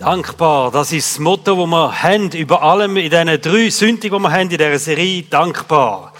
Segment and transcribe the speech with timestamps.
[0.00, 4.10] Dankbar, das ist das Motto, das wir haben, über allem in diesen drei Sünden, die
[4.10, 6.14] wir haben in dieser Serie, dankbar.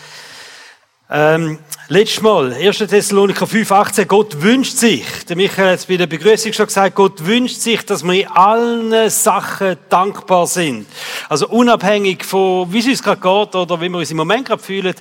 [1.09, 2.77] Ähm, letztes Mal, 1.
[2.77, 6.95] Thessaloniker 5, 18, Gott wünscht sich, der Michael hat es bei der Begrüßung schon gesagt,
[6.95, 10.87] Gott wünscht sich, dass wir in allen Sachen dankbar sind.
[11.31, 14.63] Also unabhängig von, wie es uns gerade geht oder wie wir uns im Moment gerade
[14.63, 14.95] fühlen,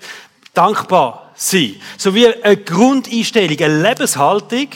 [0.53, 1.75] dankbar sein.
[1.97, 4.67] So wie eine Grundeinstellung, eine Lebenshaltung,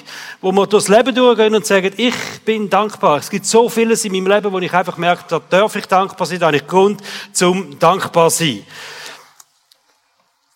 [0.42, 2.16] wo wir durchs Leben durchgehen und sagen, ich
[2.46, 3.18] bin dankbar.
[3.18, 6.26] Es gibt so vieles in meinem Leben, wo ich einfach merke, da darf ich dankbar
[6.26, 7.02] sein, da habe ich Grund
[7.34, 8.66] zum dankbar sein.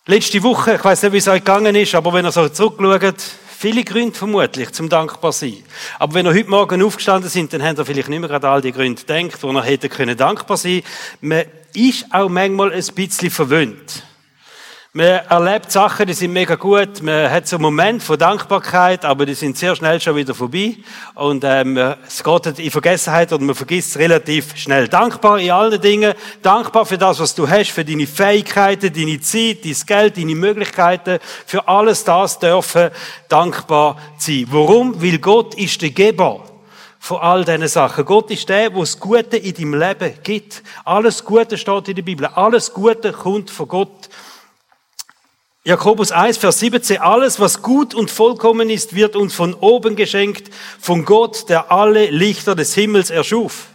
[0.06, 3.22] Letzte Woche, ich weiß nicht, wie es euch gegangen ist, aber wenn ihr so zurückschaut,
[3.58, 5.58] viele Gründe vermutlich zum dankbar sein.
[5.98, 8.62] Aber wenn ihr heute Morgen aufgestanden sind, dann habt ihr vielleicht nicht mehr gerade all
[8.62, 10.82] die Gründe gedacht, wo ihr hätte dankbar sein.
[11.20, 14.04] Man ist auch manchmal ein bisschen verwöhnt.
[14.98, 17.02] Man erlebt Sachen, die sind mega gut.
[17.02, 20.74] Man hat so einen Moment von Dankbarkeit, aber die sind sehr schnell schon wieder vorbei.
[21.14, 24.88] Und ähm, es geht in Vergessenheit und man vergisst es relativ schnell.
[24.88, 26.14] Dankbar in allen Dingen.
[26.42, 31.20] Dankbar für das, was du hast, für deine Fähigkeiten, deine Zeit, dein Geld, deine Möglichkeiten.
[31.46, 32.90] Für alles das dürfen
[33.28, 34.46] dankbar sein.
[34.50, 35.00] Warum?
[35.00, 36.42] Weil Gott ist der Geber
[36.98, 38.04] von all diesen Sachen.
[38.04, 40.64] Gott ist der, der das Gute in deinem Leben gibt.
[40.84, 42.26] Alles Gute steht in der Bibel.
[42.26, 44.08] Alles Gute kommt von Gott.
[45.64, 50.54] Jakobus 1, Vers 17, alles, was gut und vollkommen ist, wird uns von oben geschenkt,
[50.80, 53.66] von Gott, der alle Lichter des Himmels erschuf.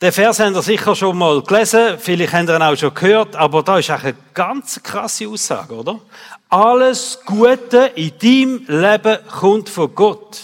[0.00, 3.36] Der Vers haben ihr sicher schon mal gelesen, vielleicht habt ihr ihn auch schon gehört,
[3.36, 6.00] aber da ist auch eine ganz krasse Aussage, oder?
[6.48, 10.40] Alles Gute in deinem Leben kommt von Gott.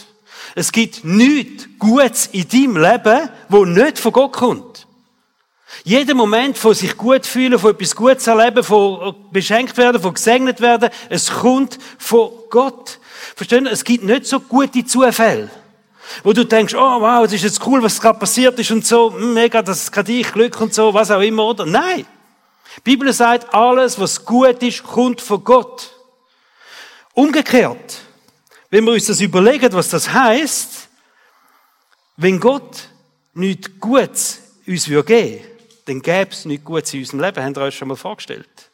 [0.54, 4.85] Es gibt nichts Gutes in deinem Leben, wo nicht von Gott kommt.
[5.84, 10.60] Jeder Moment von sich gut fühlen, von etwas Gutes erleben, von beschenkt werden, von gesegnet
[10.60, 12.98] werden, es kommt von Gott.
[13.34, 13.66] Verstehen?
[13.66, 15.50] Es gibt nicht so gute Zufälle.
[16.22, 19.12] Wo du denkst, oh wow, das ist jetzt cool, was gerade passiert ist und so,
[19.12, 21.66] hm, mega, das ist gerade ich, Glück und so, was auch immer, oder?
[21.66, 22.06] Nein.
[22.76, 25.90] Die Bibel sagt, alles, was gut ist, kommt von Gott.
[27.12, 28.00] Umgekehrt,
[28.70, 30.88] wenn wir uns das überlegen, was das heißt,
[32.16, 32.88] wenn Gott
[33.34, 35.55] nichts Gutes uns geben würde,
[35.86, 37.44] dann gäbe es nichts Gutes in unserem Leben.
[37.44, 38.70] Habt ihr euch schon mal vorgestellt?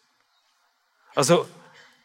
[1.15, 1.47] Also,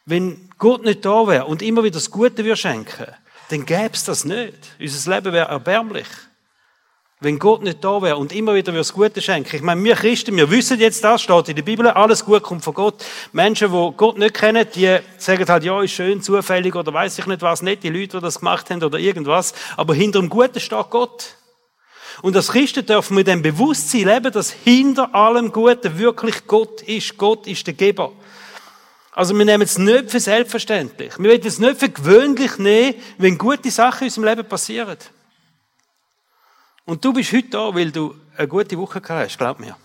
[0.06, 3.08] wenn Gott nicht da wäre und immer wieder das Gute würde schenken,
[3.50, 4.58] dann gäbe es das nicht.
[4.80, 6.08] Unser Leben wäre erbärmlich.
[7.20, 9.56] Wenn Gott nicht da wäre und immer wieder das Gute schenken.
[9.56, 12.64] Ich meine, wir Christen, wir wissen jetzt das, steht in der Bibel, alles gut kommt
[12.64, 13.04] von Gott.
[13.32, 17.26] Menschen, die Gott nicht kennen, die sagen halt, ja, ist schön, zufällig oder weiß ich
[17.26, 19.54] nicht was, nicht die Leute, die das gemacht haben oder irgendwas.
[19.78, 21.38] Aber hinter dem Guten steht Gott.
[22.22, 26.82] Und als Christen dürfen wir mit dem Bewusstsein leben, dass hinter allem Guten wirklich Gott
[26.84, 27.18] ist.
[27.18, 28.12] Gott ist der Geber.
[29.12, 31.18] Also wir nehmen es nicht für selbstverständlich.
[31.18, 34.98] Wir wollen es nicht für gewöhnlich nehmen, wenn gute Sachen in unserem Leben passieren.
[36.86, 39.76] Und du bist heute da, weil du eine gute Woche gehabt hast, glaub mir.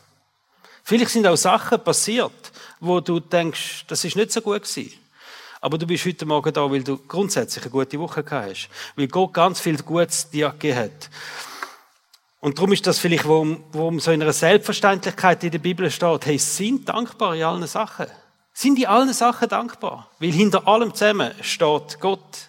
[0.84, 4.93] Vielleicht sind auch Sachen passiert, wo du denkst, das ist nicht so gut gewesen.
[5.60, 8.69] Aber du bist heute Morgen da, weil du grundsätzlich eine gute Woche gehabt hast.
[8.97, 11.10] Weil Gott ganz viel Gutes dir gegeben hat.
[12.43, 16.27] Und darum ist das vielleicht, wo, wo so in einer Selbstverständlichkeit in der Bibel steht,
[16.27, 18.07] hey, sind dankbar in allen Sachen.
[18.53, 20.11] Sind in allen Sachen dankbar.
[20.19, 22.49] Weil hinter allem zusammen steht Gott.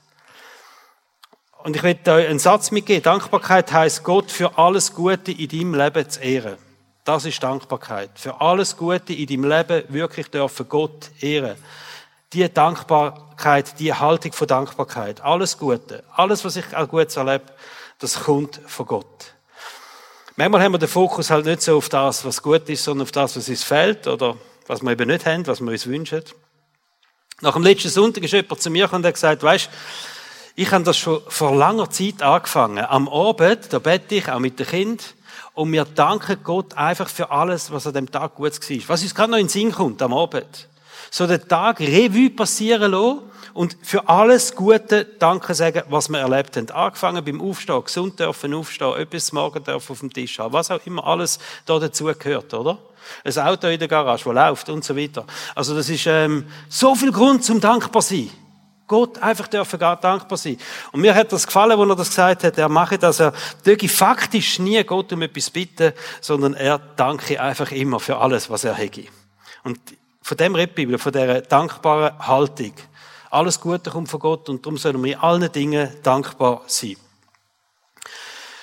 [1.64, 3.04] Und ich möchte euch einen Satz mitgeben.
[3.04, 6.58] Dankbarkeit heißt Gott für alles Gute in deinem Leben zu ehren.
[7.04, 8.10] Das ist Dankbarkeit.
[8.16, 11.56] Für alles Gute in deinem Leben wirklich dürfen Gott ehren.
[12.34, 15.22] Die Dankbarkeit, die Haltung von Dankbarkeit.
[15.22, 16.04] Alles Gute.
[16.16, 17.46] Alles, was ich auch gut erlebe,
[18.00, 19.33] das kommt von Gott.
[20.36, 23.12] Manchmal haben wir den Fokus halt nicht so auf das, was gut ist, sondern auf
[23.12, 24.36] das, was uns fehlt oder
[24.66, 26.24] was wir eben nicht haben, was wir uns wünschen.
[27.42, 29.70] Nach dem letzten Sonntag ist jemand zu mir und hat gesagt, weißt,
[30.56, 32.80] ich habe das schon vor langer Zeit angefangen.
[32.80, 35.14] Am Abend, da bete ich auch mit dem Kind
[35.54, 38.78] und wir danken Gott einfach für alles, was an dem Tag gut war.
[38.88, 40.68] Was uns gerade noch in den Sinn kommt am Abend.
[41.12, 43.22] So den Tag Revue passieren lassen
[43.54, 46.70] und für alles Gute Danke sagen, was wir erlebt haben.
[46.72, 50.86] Angefangen beim Aufstehen, gesund dürfen aufstehen, etwas morgen dürfen auf dem Tisch haben, was auch
[50.86, 52.80] immer alles da dazu gehört, oder?
[53.24, 55.26] Ein Auto in der Garage, das läuft und so weiter.
[55.56, 58.30] Also das ist ähm, so viel Grund zum dankbar sein.
[58.88, 60.58] Gott einfach dürfen dankbar sein.
[60.92, 62.58] Und mir hat das gefallen, wo er das gesagt hat.
[62.58, 63.34] Er mache das, er
[63.66, 68.64] dürfe faktisch nie Gott um etwas bitten, sondern er danke einfach immer für alles, was
[68.64, 69.04] er hätte.
[69.64, 69.80] Und
[70.22, 72.74] von dem redet Bibel, von dieser dankbaren Haltung.
[73.34, 76.98] Alles Gute kommt von Gott und darum sollen wir in allen Dingen dankbar sein.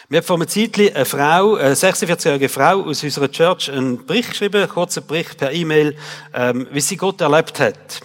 [0.08, 4.30] Mir hat vor einem Zeitchen eine Frau, eine 46-jährige Frau aus unserer Church einen Bericht
[4.30, 5.96] geschrieben, einen kurzen Bericht per E-Mail,
[6.32, 8.00] ähm, wie sie Gott erlebt hat.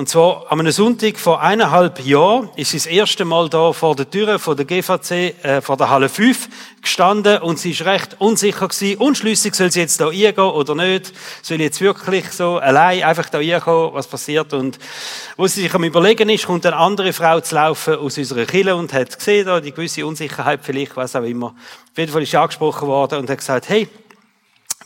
[0.00, 4.08] Und zwar am Sonntag vor eineinhalb Jahren ist sie das erste Mal da vor der
[4.08, 5.10] Tür von der GVC,
[5.44, 6.48] äh, vor der Halle 5
[6.80, 11.12] gestanden und sie ist recht unsicher gewesen, unschlüssig, soll sie jetzt da eingehen oder nicht,
[11.42, 14.54] soll sie jetzt wirklich so allein einfach da reinkommen, was passiert?
[14.54, 14.78] Und
[15.36, 18.74] wo sie sich am überlegen ist, kommt eine andere Frau zu laufen aus unserer Kille
[18.76, 21.48] und hat gesehen, da die gewisse Unsicherheit vielleicht, was auch immer.
[21.48, 23.86] Auf jeden Fall ist sie angesprochen worden und hat gesagt, hey,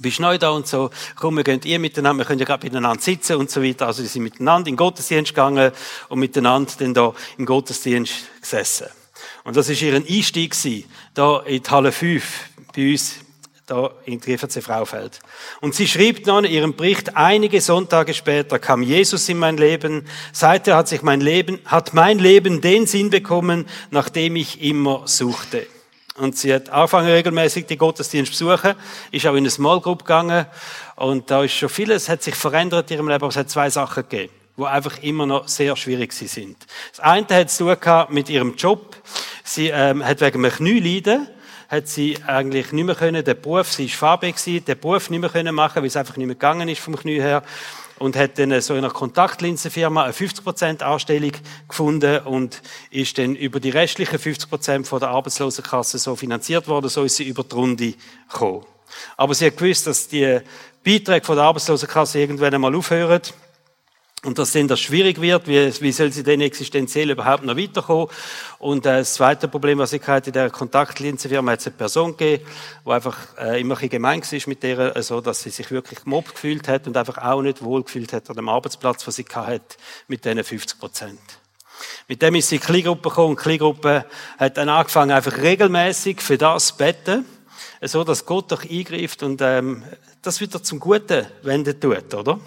[0.01, 3.01] bist neu da und so, komm, wir gehen ihr miteinander, wir können ja gerade miteinander
[3.01, 3.87] sitzen und so weiter.
[3.87, 5.73] Also, sie sind miteinander in den Gottesdienst gegangen
[6.09, 8.89] und miteinander dann da im Gottesdienst gesessen.
[9.45, 12.25] Und das ist ihr Einstieg gewesen, da in die Halle 5,
[12.75, 13.17] bei uns,
[13.67, 15.21] da in die GVC Fraufeld.
[15.61, 20.07] Und sie schrieb dann in ihrem Bericht, einige Sonntage später kam Jesus in mein Leben.
[20.33, 25.07] Seither hat sich mein Leben, hat mein Leben den Sinn bekommen, nach dem ich immer
[25.07, 25.67] suchte.
[26.17, 28.75] Und sie hat angefangen regelmäßig die Gottesdienst besuchen,
[29.11, 30.47] ist auch in eine Small Group gegangen
[30.95, 33.69] und da ist schon vieles, hat sich verändert in ihrem Leben, aber es hat zwei
[33.69, 36.57] Sachen gegeben, die einfach immer noch sehr schwierig sind.
[36.93, 38.97] Das eine hat zu tun mit ihrem Job.
[39.43, 41.29] Sie ähm, hat wegen einem Knieleiden
[41.69, 45.21] hat sie eigentlich nicht mehr können, der Beruf, sie ist farbig gewesen, den Beruf nicht
[45.21, 47.43] mehr können machen, weil es einfach nicht mehr gegangen ist vom Knie her
[47.99, 51.33] und hat dann so in einer Kontaktlinsenfirma eine 50% Anstellung
[51.69, 52.61] gefunden und
[52.91, 57.25] ist dann über die restlichen 50% von der Arbeitslosenkasse so finanziert worden, so ist sie
[57.25, 57.95] über die Runde
[58.31, 58.65] gekommen.
[59.17, 60.41] Aber sie hat gewusst, dass die
[60.85, 63.23] Beiträge von der Arbeitslosenkasse irgendwann einmal aufhören
[64.25, 68.09] und dass dann das schwierig wird, wie, wie soll sie denn existenziell überhaupt noch weiterkommen?
[68.59, 72.17] Und äh, das zweite Problem, was ich hatte in der Kontaktlinsenfirma, hat es eine Person
[72.17, 72.45] gegeben,
[72.85, 76.35] die einfach äh, immer ein gemein war mit der, also, dass sie sich wirklich gemobbt
[76.35, 79.77] gefühlt hat und einfach auch nicht wohl gefühlt hat an dem Arbeitsplatz, was sie hatte,
[80.09, 81.21] mit diesen 50 Prozent.
[82.09, 84.07] Mit dem ist sie in die Kleingruppe gekommen und die Kleingruppe
[84.39, 87.25] hat dann angefangen, einfach regelmäßig für das zu beten,
[87.83, 89.83] so dass Gott doch eingreift und ähm,
[90.23, 92.41] das wieder zum Guten wenden tut, oder?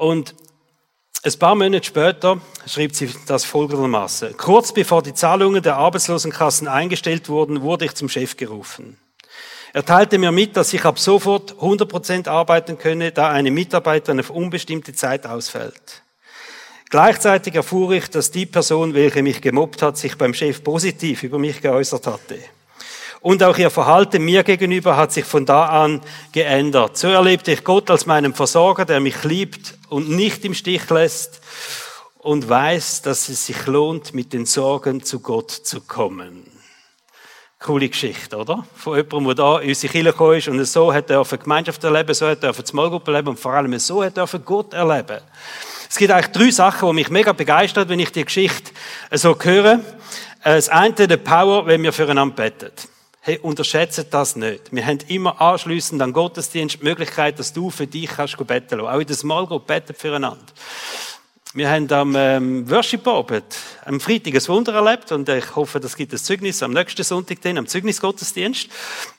[0.00, 0.34] Und
[1.22, 4.34] ein paar Monate später schrieb sie das folgendermaßen.
[4.38, 8.98] Kurz bevor die Zahlungen der Arbeitslosenkassen eingestellt wurden, wurde ich zum Chef gerufen.
[9.74, 14.30] Er teilte mir mit, dass ich ab sofort 100% arbeiten könne, da eine Mitarbeiterin auf
[14.30, 16.02] unbestimmte Zeit ausfällt.
[16.88, 21.38] Gleichzeitig erfuhr ich, dass die Person, welche mich gemobbt hat, sich beim Chef positiv über
[21.38, 22.38] mich geäußert hatte.
[23.22, 26.00] Und auch ihr Verhalten mir gegenüber hat sich von da an
[26.32, 26.96] geändert.
[26.96, 31.40] So erlebte ich Gott als meinen Versorger, der mich liebt und nicht im Stich lässt
[32.18, 36.46] und weiß, dass es sich lohnt, mit den Sorgen zu Gott zu kommen.
[37.58, 38.64] Coole Geschichte, oder?
[38.74, 42.14] Von jemandem, der da in unsere Kirche gekommen ist und so hat er Gemeinschaft erleben,
[42.14, 45.20] so hat er Smallgruppe erleben und vor allem so hat er Gott erleben.
[45.90, 48.72] Es gibt eigentlich drei Sachen, die mich mega begeistert, wenn ich die Geschichte
[49.12, 49.80] so höre.
[50.42, 52.70] Das eine, der Power, wenn wir füreinander beten.
[53.22, 54.72] Hey, unterschätzt das nicht.
[54.72, 58.88] Wir haben immer anschliessend an Gottesdienst die Möglichkeit, dass du für dich kannst beten lassen.
[58.88, 60.40] Auch in der Small Group beten füreinander.
[61.52, 63.42] Wir haben am ähm, Worship-Abend
[63.84, 67.40] am Freitag ein Wunder erlebt und ich hoffe, das gibt ein Zeugnis am nächsten Sonntag,
[67.42, 68.68] dann, am Zeugnisgottesdienst.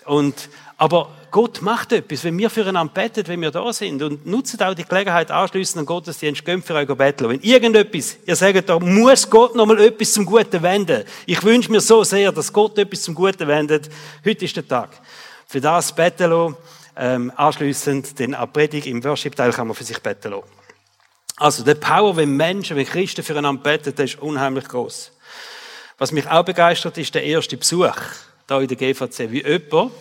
[0.06, 0.48] Und
[0.78, 4.02] aber Gott macht etwas, wenn wir füreinander beten, wenn wir da sind.
[4.02, 7.28] Und nutzt auch die Gelegenheit anschließend an Gottesdienst, geht für euch beten.
[7.28, 11.04] Wenn irgendetwas, ihr sagt, da muss Gott nochmal etwas zum Guten wenden.
[11.26, 13.90] Ich wünsche mir so sehr, dass Gott etwas zum Guten wendet.
[14.26, 15.02] Heute ist der Tag.
[15.48, 16.56] Für das beten lassen.
[16.96, 20.61] Ähm, anschliessend den Predigt im Worship-Teil kann man für sich beten lassen.
[21.42, 25.12] Also, der Power, wenn Menschen, wenn Christen füreinander beten, der ist unheimlich groß.
[25.98, 27.96] Was mich auch begeistert, ist der erste Besuch
[28.46, 29.32] da in der GVC.
[29.32, 29.92] Wie jemand,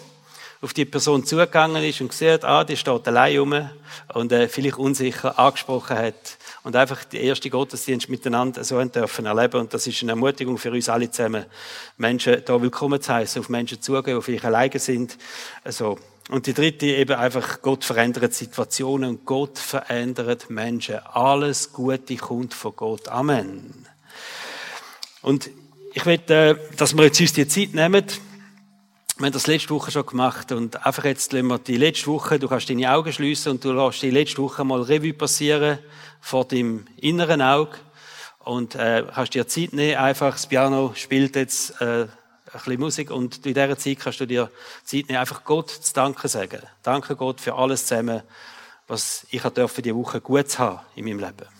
[0.60, 3.70] auf die Person zugegangen ist und gesehen ah, die steht allein rum
[4.12, 9.60] und äh, vielleicht unsicher angesprochen hat und einfach die erste Gottesdienst miteinander so dürfen erleben
[9.62, 11.46] und das ist eine Ermutigung für uns alle zusammen,
[11.96, 15.16] Menschen da willkommen zu heißen, auf Menschen zugehen, die vielleicht alleine sind,
[15.64, 15.98] also
[16.30, 20.98] und die dritte eben einfach, Gott verändert Situationen und Gott verändert Menschen.
[20.98, 23.08] Alles Gute kommt von Gott.
[23.08, 23.86] Amen.
[25.22, 25.50] Und
[25.92, 28.04] ich will, äh, dass wir jetzt uns die Zeit nehmen,
[29.18, 32.38] wir haben das letzte Woche schon gemacht und einfach jetzt lassen wir die letzte Woche,
[32.38, 35.78] du kannst deine Augen schließen und du lässt die letzte Woche mal Revue passieren
[36.20, 37.76] vor deinem inneren Auge
[38.38, 42.06] und äh, kannst dir Zeit nehmen, einfach das Piano spielt jetzt äh,
[42.52, 44.50] ein bisschen Musik und in dieser Zeit kannst du dir
[44.84, 46.60] Zeit nehmen, einfach Gott zu danken sagen.
[46.82, 48.22] Danke Gott für alles zusammen,
[48.88, 51.59] was ich für die Woche gut haben in meinem Leben.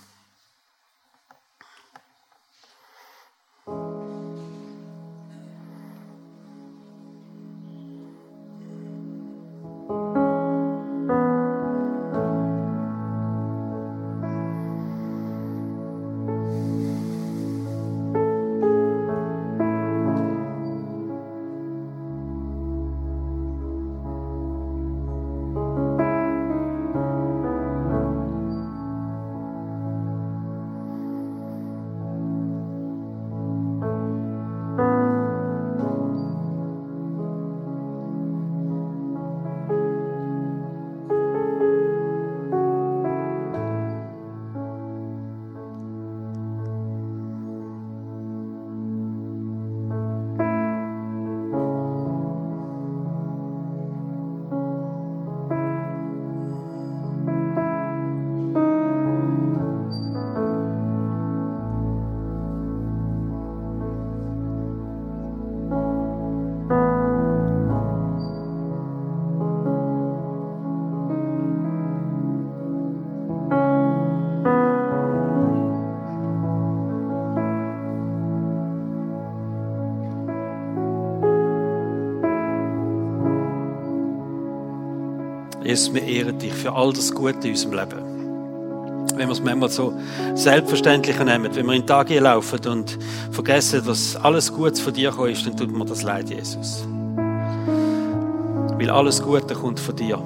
[85.70, 89.06] Jesus, wir ehren dich für all das Gute in unserem Leben.
[89.14, 89.92] Wenn wir es manchmal so
[90.34, 92.98] selbstverständlich nehmen, wenn wir in den Tag laufen und
[93.30, 96.84] vergessen, dass alles Gutes von dir ist, dann tut mir das leid, Jesus.
[97.16, 100.18] Weil alles Gute kommt von dir.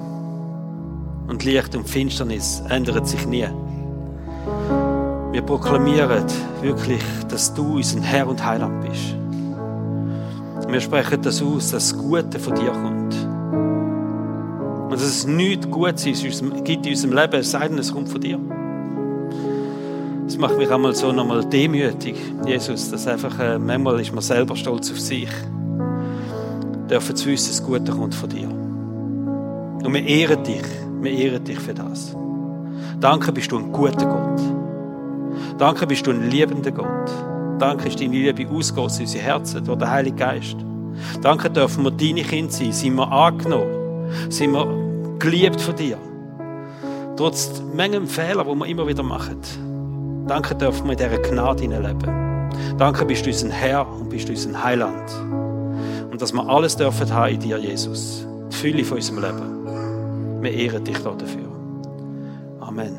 [1.27, 3.47] Und Licht und Finsternis ändern sich nie.
[5.31, 6.25] Wir proklamieren
[6.63, 9.13] wirklich, dass du unser Herr und Heiland bist.
[10.67, 13.24] Wir sprechen das aus, dass das Gute von dir kommt.
[14.95, 16.05] Und dass es nichts Gutes
[16.63, 18.39] gibt in unserem Leben, es sei denn, es kommt von dir.
[20.23, 22.15] Das macht mich einmal so nochmal demütig,
[22.47, 25.27] Jesus, dass einfach, äh, manchmal ist man selber stolz auf sich.
[26.89, 28.47] Dürfen zu wissen, das Gute kommt von dir.
[28.47, 30.63] Und wir ehren dich,
[31.01, 32.15] wir ehren dich für das.
[33.01, 34.41] Danke, bist du ein guter Gott.
[35.57, 37.11] Danke, bist du ein liebender Gott.
[37.59, 40.55] Danke, ist deine Liebe ausgegossen in unsere Herzen durch den Heiligen Geist.
[41.21, 44.84] Danke, dürfen wir deine Kinder sein, sind wir angenommen, sind wir
[45.19, 45.97] geliebt von dir.
[47.17, 49.39] Trotz Mengen Fehler, die wir immer wieder machen.
[50.27, 52.49] Danke, dürfen wir in dieser Gnade leben.
[52.77, 55.11] Danke, bist du unser Herr und bist du unser Heiland.
[56.11, 58.25] Und dass wir alles dürfen haben in dir, Jesus.
[58.51, 60.41] Die Fülle von unserem Leben.
[60.41, 61.49] Wir ehren dich dafür.
[62.59, 62.97] Amen.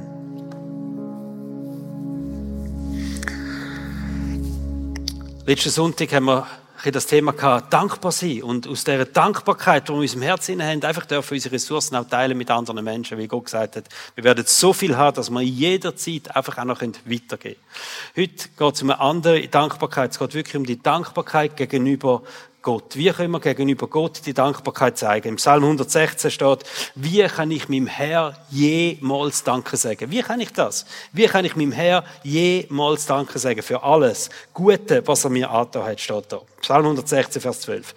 [5.47, 6.47] Letzten Sonntag haben wir
[6.93, 8.43] das Thema gehabt, dankbar sein.
[8.43, 12.09] Und aus dieser Dankbarkeit, die wir in unserem Herzen haben, einfach dürfen unsere Ressourcen auch
[12.09, 13.89] teilen mit anderen Menschen, wie Gott gesagt hat.
[14.15, 17.57] Wir werden so viel haben, dass wir jederzeit einfach auch noch weitergehen können.
[18.17, 20.13] Heute geht es um eine andere Dankbarkeit.
[20.13, 22.23] Es geht wirklich um die Dankbarkeit gegenüber
[22.67, 22.97] Gott?
[22.97, 25.29] Wie können wir gegenüber Gott die Dankbarkeit zeigen?
[25.29, 26.65] Im Psalm 116 steht,
[26.97, 30.11] wie kann ich meinem Herr jemals Danke sagen?
[30.11, 30.85] Wie kann ich das?
[31.13, 35.85] Wie kann ich meinem Herr jemals Danke sagen für alles Gute, was er mir angetan
[35.85, 36.41] hat, steht da.
[36.61, 37.95] Psalm 116, Vers 12.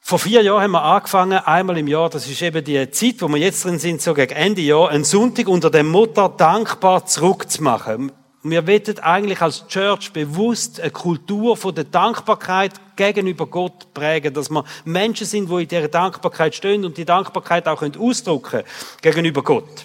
[0.00, 3.28] Vor vier Jahren haben wir angefangen, einmal im Jahr, das ist eben die Zeit, wo
[3.28, 8.10] wir jetzt drin sind, so gegen Ende Jahr, einen Sonntag unter dem Motto dankbar zurückzumachen.
[8.42, 14.48] Wir wollen eigentlich als Church bewusst eine Kultur von der Dankbarkeit gegenüber Gott prägen, dass
[14.48, 18.64] wir Menschen sind, die in dieser Dankbarkeit stehen und die Dankbarkeit auch ausdrücken können
[19.02, 19.84] gegenüber Gott.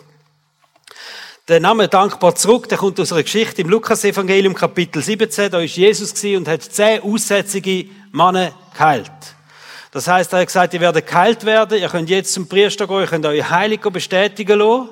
[1.49, 5.51] Der Name Dankbar zurück, der kommt aus einer Geschichte im Lukas-Evangelium, Kapitel 17.
[5.51, 9.11] Da ist Jesus und hat zehn aussätzige Männer geheilt.
[9.91, 13.01] Das heißt, er hat gesagt, ihr werdet geheilt werden, ihr könnt jetzt zum Priester gehen,
[13.01, 14.89] ihr könnt euch heilig bestätigen lassen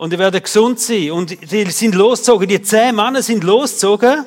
[0.00, 1.10] und die werden gesund sein.
[1.10, 4.24] Und die sind losgezogen, die zehn Männer sind losgezogen.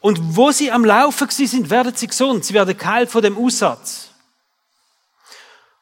[0.00, 2.44] Und wo sie am Laufen sind, werden sie gesund.
[2.44, 4.08] Sie werden geheilt von dem Aussatz.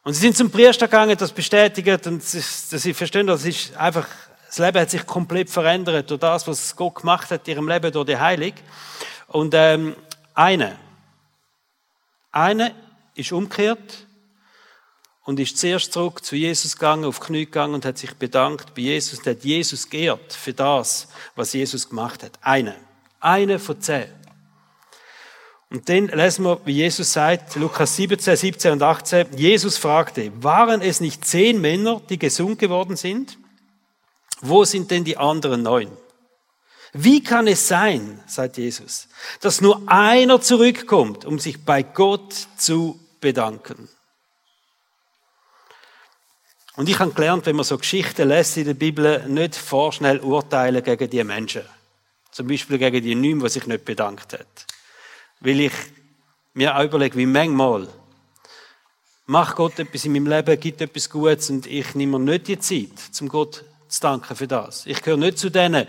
[0.02, 4.06] Und sie sind zum Priester gegangen, das bestätigt, und sie verstehen, das ist einfach,
[4.46, 7.90] das Leben hat sich komplett verändert durch das, was Gott gemacht hat in ihrem Leben
[7.90, 8.56] durch die Heilig.
[9.28, 9.96] Und ähm,
[10.34, 10.76] eine,
[12.30, 12.74] eine
[13.14, 14.06] ist umgekehrt
[15.28, 18.80] und ist zuerst zurück zu Jesus gegangen, auf Knie gegangen und hat sich bedankt bei
[18.80, 21.06] Jesus und hat Jesus geehrt für das,
[21.36, 22.38] was Jesus gemacht hat.
[22.40, 22.74] Eine.
[23.20, 24.06] Eine von zehn.
[25.68, 30.80] Und dann lesen wir, wie Jesus sagt, Lukas 17, 17 und 18, Jesus fragte, waren
[30.80, 33.36] es nicht zehn Männer, die gesund geworden sind?
[34.40, 35.90] Wo sind denn die anderen neun?
[36.94, 39.08] Wie kann es sein, sagt Jesus,
[39.42, 43.90] dass nur einer zurückkommt, um sich bei Gott zu bedanken?
[46.78, 50.80] Und ich habe gelernt, wenn man so Geschichten lässt in der Bibel, nicht vorschnell urteilen
[50.84, 51.62] gegen die Menschen.
[52.30, 54.46] Zum Beispiel gegen die Neun, die sich nicht bedankt hat.
[55.40, 55.72] Weil ich
[56.54, 57.88] mir auch überlege, wie manchmal
[59.26, 62.60] macht Gott etwas in meinem Leben, gibt etwas Gutes und ich nehme mir nicht die
[62.60, 64.86] Zeit, um Gott zu danken für das.
[64.86, 65.88] Ich gehöre nicht zu denen,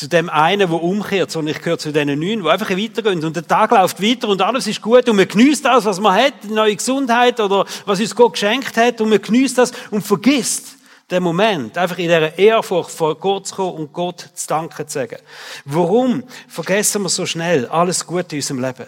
[0.00, 3.22] zu dem einen, der umkehrt, sondern ich gehöre zu den neun, die einfach weitergehen.
[3.22, 6.14] Und der Tag läuft weiter und alles ist gut und man genießt das, was man
[6.14, 10.78] hat, neue Gesundheit oder was uns Gott geschenkt hat und man genießt das und vergisst
[11.10, 14.94] den Moment, einfach in dieser Ehrfurcht vor Gott zu kommen und Gott zu danken zu
[15.00, 15.18] sagen.
[15.66, 18.86] Warum vergessen wir so schnell alles Gute in unserem Leben?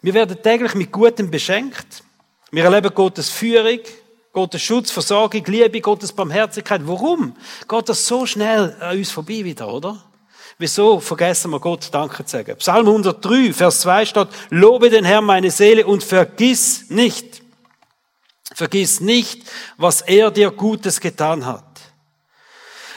[0.00, 2.04] Wir werden täglich mit Gutem beschenkt.
[2.52, 3.80] Wir erleben Gottes Führung,
[4.32, 6.82] Gottes Schutz, Versorgung, Liebe, Gottes Barmherzigkeit.
[6.84, 7.34] Warum
[7.66, 10.02] geht das so schnell an uns vorbei wieder, oder?
[10.58, 12.56] Wieso vergessen wir Gott Danke zu sagen?
[12.58, 17.42] Psalm 103, Vers 2 steht, Lobe den Herrn meine Seele und vergiss nicht,
[18.54, 19.42] vergiss nicht,
[19.76, 21.64] was er dir Gutes getan hat.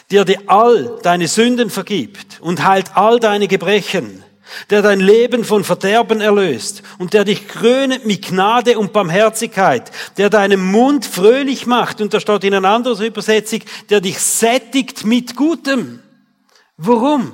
[0.10, 4.24] Dir all deine Sünden vergibt und heilt all deine Gebrechen
[4.70, 10.30] der dein Leben von Verderben erlöst und der dich krönet mit Gnade und Barmherzigkeit, der
[10.30, 15.36] deinen Mund fröhlich macht und da steht in einer anderen Übersetzung, der dich sättigt mit
[15.36, 16.00] Gutem.
[16.78, 17.32] Warum?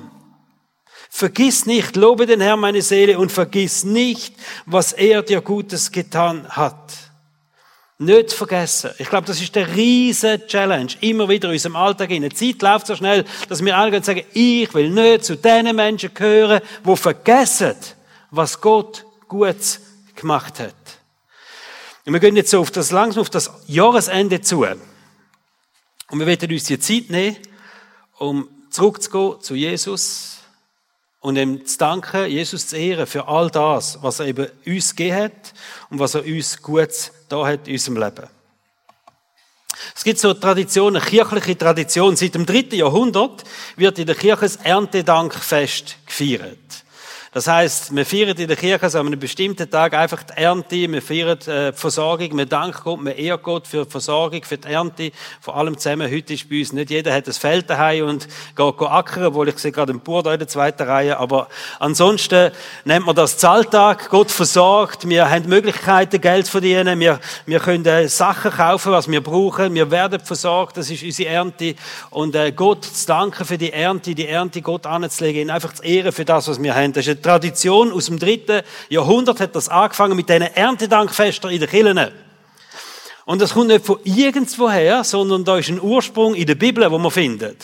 [1.10, 4.34] Vergiss nicht, lobe den Herrn meine Seele und vergiss nicht,
[4.66, 7.07] was er dir Gutes getan hat.
[8.00, 8.92] Nicht vergessen.
[8.98, 10.92] Ich glaube, das ist der riesen Challenge.
[11.00, 12.10] Immer wieder in unserem Alltag.
[12.10, 16.14] Die Zeit läuft so schnell, dass wir alle sagen, ich will nicht zu den Menschen
[16.14, 17.74] gehören, die vergessen,
[18.30, 19.80] was Gott Gutes
[20.14, 20.74] gemacht hat.
[22.06, 24.64] Und wir gehen jetzt so auf das, langsam auf das Jahresende zu.
[24.64, 27.36] Und wir werden uns die Zeit nehmen,
[28.18, 30.38] um zurückzugehen zu Jesus
[31.18, 35.16] und ihm zu danken, Jesus zu ehren für all das, was er eben uns gegeben
[35.16, 35.54] hat
[35.90, 38.28] und was er uns gut da hat in unserem Leben.
[39.94, 42.16] Es gibt so Traditionen, kirchliche Tradition.
[42.16, 43.44] Seit dem dritten Jahrhundert
[43.76, 46.84] wird in der Kirche das Erntedankfest gefeiert.
[47.32, 50.90] Das heißt, wir feiern in der Kirche also an einem bestimmten Tag einfach die Ernte,
[50.90, 54.56] wir feiern äh, die Versorgung, wir danken Gott, wir ehren Gott für die Versorgung, für
[54.56, 56.10] die Ernte, vor allem zusammen.
[56.10, 59.48] Heute ist bei uns nicht jeder hat ein Feld daheim und geht, geht ackern, obwohl
[59.48, 62.50] ich sehe gerade einen Bauer da in der zweiten Reihe, aber ansonsten
[62.84, 67.84] nennt man das Zahltag, Gott versorgt, wir haben Möglichkeiten, Geld zu verdienen, wir, wir können
[67.84, 71.74] äh, Sachen kaufen, was wir brauchen, wir werden versorgt, das ist unsere Ernte.
[72.10, 76.12] Und äh, Gott zu danken für die Ernte, die Ernte Gott anzulegen, einfach zu ehren
[76.12, 76.92] für das, was wir haben.
[76.92, 81.68] Das ist Tradition aus dem dritten Jahrhundert hat das angefangen mit diesen Erntedankfesten in den
[81.68, 82.10] Kirchen.
[83.24, 86.98] Und das kommt nicht von irgendwoher, sondern da ist ein Ursprung in der Bibel, wo
[86.98, 87.58] man findet.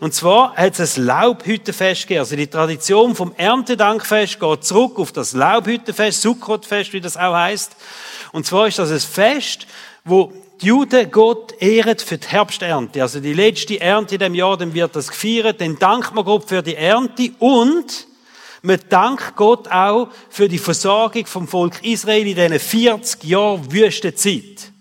[0.00, 2.20] Und zwar hat es ein Laubhüttenfest gegeben.
[2.20, 7.76] Also die Tradition vom Erntedankfest geht zurück auf das Laubhüttenfest, Sukkotfest, wie das auch heißt.
[8.32, 9.66] Und zwar ist das ein Fest,
[10.04, 13.02] wo die Juden Gott ehren für die Herbsternte.
[13.02, 16.48] Also die letzte Ernte in dem Jahr, dann wird das gefeiert, dann dankt man Gott
[16.48, 18.06] für die Ernte und
[18.62, 24.72] man dankt Gott auch für die Versorgung vom Volk Israel in diesen 40 Jahren Wüstenzeit.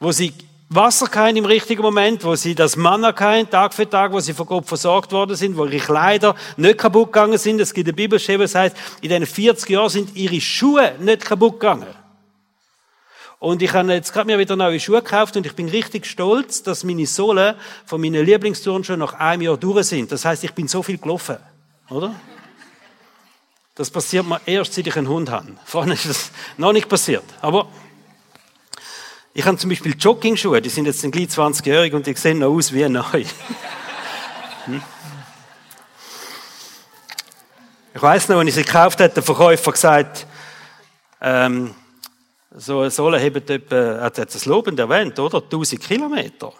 [0.00, 0.32] Wo sie
[0.74, 4.32] Wasser kein im richtigen Moment, wo sie das Manna kein Tag für Tag, wo sie
[4.32, 7.60] von Gott versorgt worden sind, wo ihre Kleider nicht kaputt gegangen sind.
[7.60, 11.60] Es gibt eine Bibelstelle, das heißt, in diesen 40 Jahren sind ihre Schuhe nicht kaputt
[11.60, 11.94] gegangen.
[13.38, 16.62] Und ich habe jetzt gerade mir wieder neue Schuhe gekauft und ich bin richtig stolz,
[16.62, 20.10] dass meine Sohlen von meinen Lieblingsturnschuhen nach einem Jahr durch sind.
[20.10, 21.36] Das heißt, ich bin so viel gelaufen,
[21.90, 22.14] oder?
[23.82, 25.56] Das passiert mir erst, seit ich einen Hund habe.
[25.64, 27.24] Vorne ist das noch nicht passiert.
[27.40, 27.66] Aber
[29.34, 32.72] ich habe zum Beispiel Jogging-Schuhe, die sind jetzt gleich 20-jährig und die sehen noch aus
[32.72, 33.24] wie neu.
[34.66, 34.80] Hm?
[37.92, 40.28] Ich weiß noch, als ich sie gekauft habe, hat der Verkäufer gesagt,
[41.20, 41.74] ähm,
[42.54, 45.38] so eine Sohle hat das lobend erwähnt, oder?
[45.38, 46.52] 1000 Kilometer.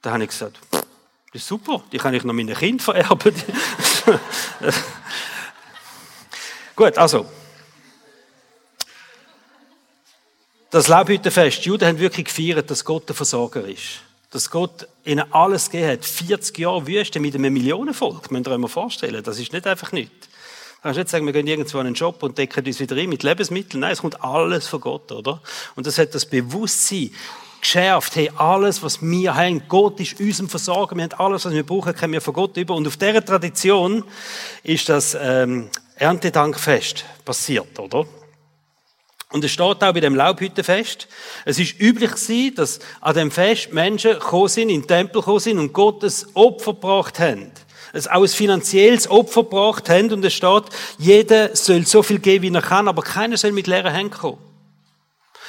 [0.00, 0.84] Da habe ich gesagt, das
[1.32, 3.34] ist super, die kann ich noch meinen Kind vererben.
[6.78, 7.26] Gut, also.
[10.70, 14.02] Das Laubhüttenfest, die Juden haben wirklich gefeiert, dass Gott der Versorger ist.
[14.30, 16.04] Dass Gott ihnen alles gegeben hat.
[16.04, 18.30] 40 Jahre Wüste mit einem Millionenvolk.
[18.30, 19.24] Müsst ihr euch mal vorstellen.
[19.24, 20.28] Das ist nicht einfach nichts.
[20.28, 23.08] Du kannst nicht sagen, wir gehen irgendwo an einen Job und decken uns wieder ein
[23.08, 23.80] mit Lebensmitteln.
[23.80, 25.42] Nein, es kommt alles von Gott, oder?
[25.74, 27.10] Und das hat das Bewusstsein
[27.60, 28.14] geschärft.
[28.14, 30.94] Hey, alles, was wir haben, Gott ist unserem Versorger.
[30.94, 32.76] Wir haben alles, was wir brauchen, können wir von Gott über.
[32.76, 34.04] Und auf dieser Tradition
[34.62, 38.06] ist das, ähm, Erntedankfest passiert, oder?
[39.30, 41.06] Und es steht auch bei dem Laubhüttenfest,
[41.44, 45.40] es ist üblich gewesen, dass an dem Fest Menschen gekommen sind, in den Tempel gekommen
[45.40, 47.52] sind und Gottes Opfer gebracht haben.
[47.92, 50.64] Es auch ein finanzielles Opfer gebracht haben und es steht,
[50.98, 54.47] jeder soll so viel geben, wie er kann, aber keiner soll mit leeren Händen kommen.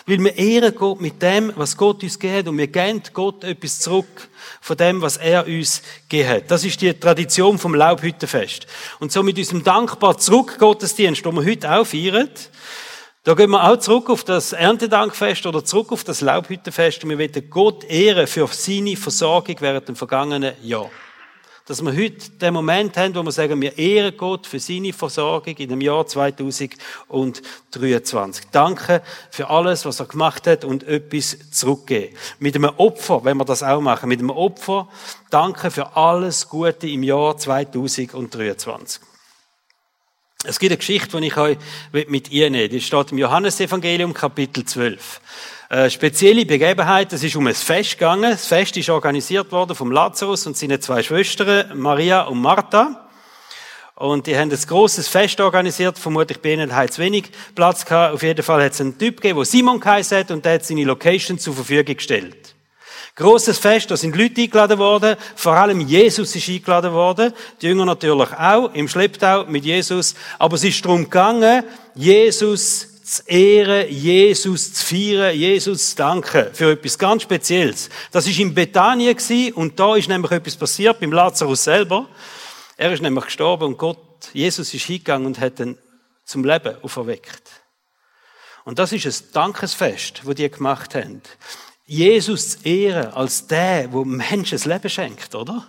[0.10, 3.44] Weil wir ehren Gott mit dem, was Gott uns gegeben hat und wir geben Gott
[3.44, 4.28] etwas zurück
[4.60, 6.50] von dem, was er uns gegeben hat.
[6.50, 8.66] Das ist die Tradition vom Laubhüttenfest.
[9.00, 12.28] Und so mit unserem dankbar zurück Gottesdienst, den wir heute auch feiern,
[13.24, 17.20] da gehen wir auch zurück auf das Erntedankfest oder zurück auf das Laubhüttenfest und wir
[17.20, 20.90] wollen Gott ehren für seine Versorgung während dem vergangenen Jahr
[21.70, 25.56] dass wir heute den Moment haben, wo wir sagen, wir ehren Gott für seine Versorgung
[25.56, 28.46] in dem Jahr 2023.
[28.52, 32.18] Danke für alles, was er gemacht hat und etwas zurückgeben.
[32.40, 34.90] Mit einem Opfer, wenn wir das auch machen, mit einem Opfer,
[35.30, 39.04] danke für alles Gute im Jahr 2023.
[40.44, 41.60] Es gibt eine Geschichte, die ich euch
[42.08, 42.70] mit ihr nehme.
[42.70, 45.22] Die steht im Johannesevangelium, Kapitel 12.
[45.72, 48.32] Äh, spezielle Begebenheit, es ist um ein Fest gegangen.
[48.32, 53.08] Das Fest ist organisiert worden vom Lazarus und seine zwei Schwestern, Maria und Martha.
[53.94, 56.00] Und die haben ein grosses Fest organisiert.
[56.00, 58.16] Vermutlich bei ihnen hat es wenig Platz gehabt.
[58.16, 60.66] Auf jeden Fall hat es einen Typ gegeben, der Simon geheißen hat und der hat
[60.66, 62.56] seine Location zur Verfügung gestellt.
[63.16, 67.86] Grosses Fest, da sind Leute eingeladen worden, vor allem Jesus ist eingeladen worden, die Jünger
[67.86, 74.74] natürlich auch, im Schlepptau mit Jesus, aber es ist darum gegangen, Jesus zu ehren, Jesus
[74.74, 77.90] zu feiern, Jesus zu danken für etwas ganz Spezielles.
[78.12, 79.18] Das ist in Bethanien
[79.56, 82.08] und da ist nämlich etwas passiert beim Lazarus selber.
[82.78, 83.98] Er ist nämlich gestorben und Gott,
[84.34, 85.78] Jesus ist hingegangen und hat ihn
[86.24, 87.50] zum Leben auferweckt.
[88.64, 91.22] Und das ist ein Dankesfest, wo die gemacht haben.
[91.86, 95.68] Jesus zu ehren als der, wo Menschen das Leben schenkt, oder?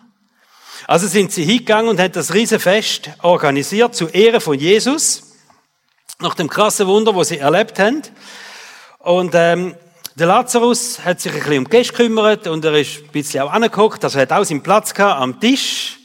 [0.87, 5.30] Also sind sie hingegangen und haben das Riesenfest organisiert zu Ehren von Jesus,
[6.21, 8.03] nach dem krassen Wunder, wo sie erlebt haben.
[8.99, 9.75] Und ähm,
[10.15, 13.53] der Lazarus hat sich ein bisschen um Gäste gekümmert und er ist ein bisschen auch
[13.53, 15.99] angeguckt, also er hat auch seinen Platz gehabt am Tisch.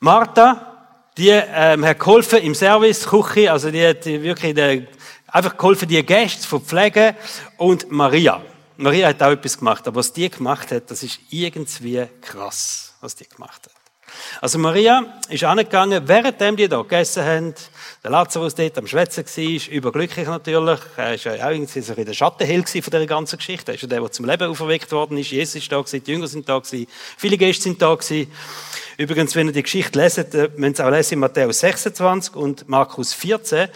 [0.00, 0.84] Martha,
[1.16, 4.86] die ähm, hat geholfen im Service, Küche, also die hat wirklich die,
[5.26, 7.16] einfach geholfen, die Gäste zu pflegen.
[7.56, 8.40] Und Maria.
[8.76, 13.14] Maria hat auch etwas gemacht, aber was die gemacht hat, das ist irgendwie krass, was
[13.14, 13.81] die gemacht hat.
[14.40, 17.54] Also Maria ist angegangen, währenddem die da gegessen haben,
[18.02, 20.80] der Lazarus dort am Schwätzen war, überglücklich natürlich.
[20.96, 23.72] Er war ja auch irgendwie so in der Schattenhell von dieser ganzen Geschichte.
[23.72, 25.30] Er ist ja der, der zum Leben auferweckt worden ist.
[25.30, 28.30] Jesus ist da gewesen, die Jünger sind da gewesen, viele Gäste sind da gewesen.
[28.98, 32.68] Übrigens, wenn ihr die Geschichte leset, äh, müsst ihr auch lesen in Matthäus 26 und
[32.68, 33.68] Markus 14.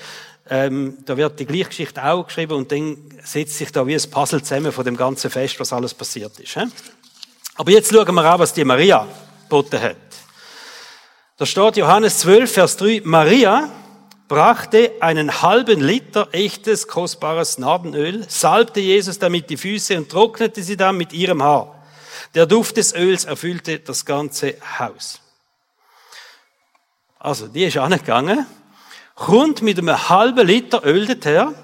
[0.48, 4.10] Ähm, da wird die gleiche Geschichte auch geschrieben und dann setzt sich da wie ein
[4.10, 6.54] Puzzle zusammen von dem ganzen Fest, was alles passiert ist.
[6.54, 6.64] He?
[7.56, 9.06] Aber jetzt schauen wir an, was die Maria
[9.42, 9.96] geboten hat.
[11.38, 13.70] Da steht Johannes 12, Vers 3, Maria
[14.26, 20.78] brachte einen halben Liter echtes, kostbares Narbenöl, salbte Jesus damit die Füße und trocknete sie
[20.78, 21.74] dann mit ihrem Haar.
[22.34, 25.20] Der Duft des Öls erfüllte das ganze Haus.
[27.18, 28.46] Also, die ist angegangen,
[29.14, 31.54] kommt mit einem halben Liter Öl dorthin,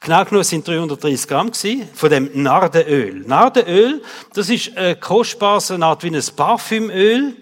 [0.00, 3.24] Genau genommen sind 330 Gramm gewesen, von dem Nardenöl.
[3.26, 7.36] Nardenöl, das ist ein kostbares, eine Art wie ein Parfümöl.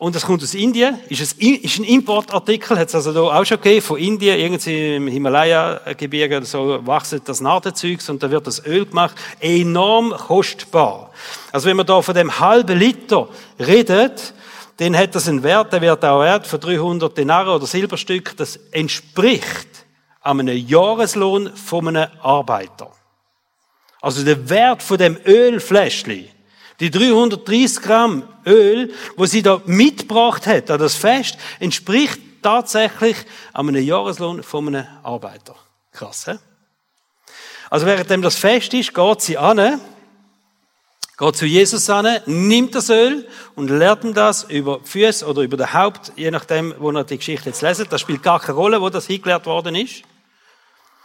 [0.00, 3.82] Und das kommt aus Indien, ist, ein, Importartikel, hat es also da auch schon gegeben,
[3.82, 9.16] von Indien, irgendwie im Himalaya-Gebirge so, wachsen das Nadenzeugs und da wird das Öl gemacht,
[9.40, 11.10] enorm kostbar.
[11.50, 14.34] Also wenn man da von dem halben Liter redet,
[14.76, 18.56] dann hat das einen Wert, der wird auch wert von 300 Denare oder Silberstück, das
[18.70, 19.84] entspricht
[20.20, 22.92] einem Jahreslohn von einem Arbeiter.
[24.00, 26.28] Also der Wert von dem Ölfläschchen
[26.80, 33.16] die 330 Gramm Öl, wo sie da mitgebracht hat an das Fest, entspricht tatsächlich
[33.52, 35.56] einem Jahreslohn von einem Arbeiter.
[35.92, 36.34] Krass, he?
[37.70, 39.80] Also währenddem das Fest ist, geht sie an,
[41.18, 45.56] geht zu Jesus an, nimmt das Öl und lernt ihm das über Füße oder über
[45.56, 47.86] den Haupt, je nachdem, wo er die Geschichte jetzt lesen.
[47.90, 50.02] Das spielt gar keine Rolle, wo das hingelehrt worden ist.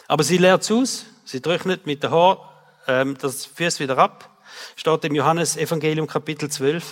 [0.08, 2.50] Aber sie lehrt es aus, sie trocknet mit dem Haar
[2.88, 4.33] ähm, das Füße wieder ab
[4.76, 6.84] steht im Johannes Evangelium Kapitel 12.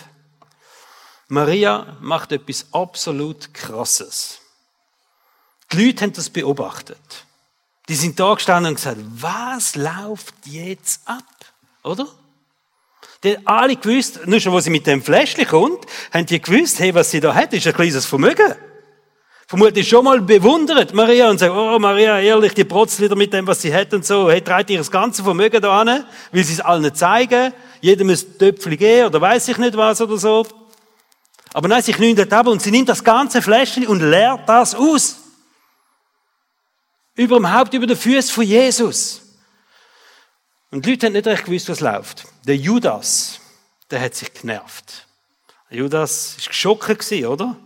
[1.27, 4.39] Maria macht etwas absolut Krasses.
[5.71, 7.25] Die Leute haben das beobachtet.
[7.87, 11.23] Die sind da gestanden und gesagt, was läuft jetzt ab?
[11.83, 12.07] Oder?
[13.23, 16.79] Die haben alle gewusst, nur schon, wo sie mit dem Fläschchen kommt, haben die gewusst,
[16.79, 18.55] hey, was sie da hat, ist ein kleines Vermögen.
[19.51, 23.45] Vermutlich schon mal bewundert, Maria, und sagt, oh, Maria, ehrlich, die protzt wieder mit dem,
[23.45, 24.31] was sie hat und so.
[24.31, 27.51] Hey, treibt ihr das ganze Vermögen da an, will sie es allen zeigen.
[27.81, 30.47] Jedem ein Töpfchen geben, oder weiß ich nicht was oder so.
[31.51, 35.17] Aber nein, sie knündet ab und sie nimmt das ganze Fläschchen und leert das aus.
[37.15, 39.21] Über dem Haupt, über den Füßen von Jesus.
[40.71, 42.23] Und die Leute haben nicht recht gewusst, was läuft.
[42.47, 43.41] Der Judas,
[43.89, 45.05] der hat sich genervt.
[45.69, 47.57] Judas ist geschockt oder?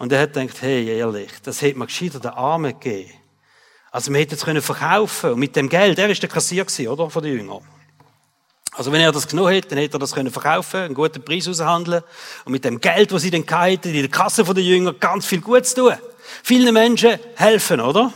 [0.00, 3.10] Und er hat gedacht, hey, ehrlich, das hätte man gescheiter den Armen gegeben.
[3.90, 5.32] Also man hätte es können verkaufen.
[5.32, 7.10] Und mit dem Geld, er ist der Kassier gewesen, oder?
[7.10, 7.60] Von den Jüngern.
[8.72, 11.46] Also wenn er das genommen hätte, dann hätte er das können verkaufen, einen guten Preis
[11.46, 12.02] aushandeln
[12.46, 15.42] und mit dem Geld, das sie dann hatten, in der Kasse der Jünger, ganz viel
[15.42, 15.92] Gutes tun.
[16.42, 18.10] Vielen Menschen helfen, oder?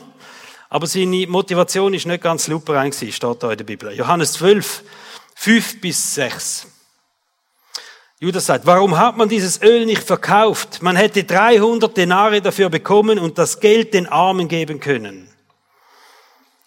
[0.70, 3.92] Aber seine Motivation ist nicht ganz luperein gewesen, steht da in der Bibel.
[3.92, 4.84] Johannes 12,
[5.34, 6.66] 5 bis 6.
[8.24, 10.80] Judas sagt, warum hat man dieses Öl nicht verkauft?
[10.80, 15.28] Man hätte 300 Denare dafür bekommen und das Geld den Armen geben können.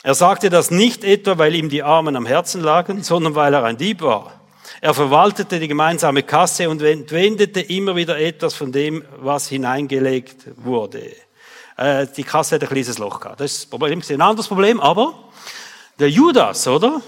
[0.03, 3.63] Er sagte das nicht etwa, weil ihm die Armen am Herzen lagen, sondern weil er
[3.63, 4.39] ein Dieb war.
[4.81, 11.11] Er verwaltete die gemeinsame Kasse und entwendete immer wieder etwas von dem, was hineingelegt wurde.
[11.75, 13.39] Äh, die Kasse hat ein kleines Loch gehabt.
[13.39, 14.03] Das ist das Problem.
[14.07, 15.15] Ein anderes Problem, aber
[15.97, 17.01] der Judas, oder?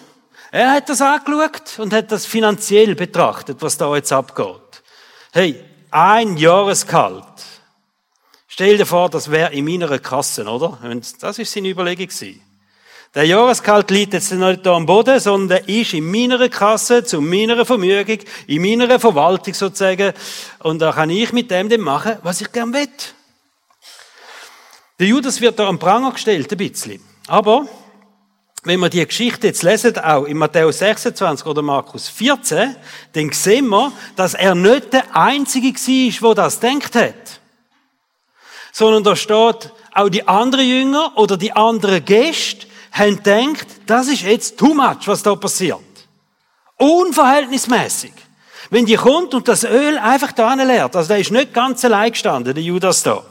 [0.51, 4.81] Er hat das angeschaut und hat das finanziell betrachtet, was da jetzt abgeht.
[5.31, 7.23] Hey, ein Jahreskalt.
[8.47, 10.79] Stell dir vor, das wäre in meiner Kasse, oder?
[10.83, 12.41] Und das ist seine Überlegung gewesen.
[13.15, 17.65] Der Jahreskalt liegt jetzt nicht da am Boden, sondern ist in meiner Kasse, zu meiner
[17.65, 20.13] Vermögung, in meiner Verwaltung sozusagen.
[20.59, 22.87] Und da kann ich mit dem dann machen, was ich gern will.
[24.99, 27.01] Der Judas wird da am Pranger gestellt, ein bisschen.
[27.27, 27.67] Aber
[28.63, 32.75] wenn wir die Geschichte jetzt lesen, auch in Matthäus 26 oder Markus 14,
[33.13, 35.73] dann sehen wir, dass er nicht der Einzige
[36.21, 37.39] war, der das denkt hat.
[38.71, 44.23] Sondern da steht, auch die anderen Jünger oder die anderen Gäste haben gedacht, das ist
[44.23, 45.79] jetzt too much, was da passiert.
[46.77, 48.13] Unverhältnismäßig.
[48.69, 52.11] Wenn die kommt und das Öl einfach da leert, also der ist nicht ganz allein
[52.11, 53.23] gestanden, der Judas da,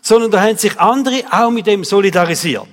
[0.00, 2.66] sondern da haben sich andere auch mit dem solidarisiert.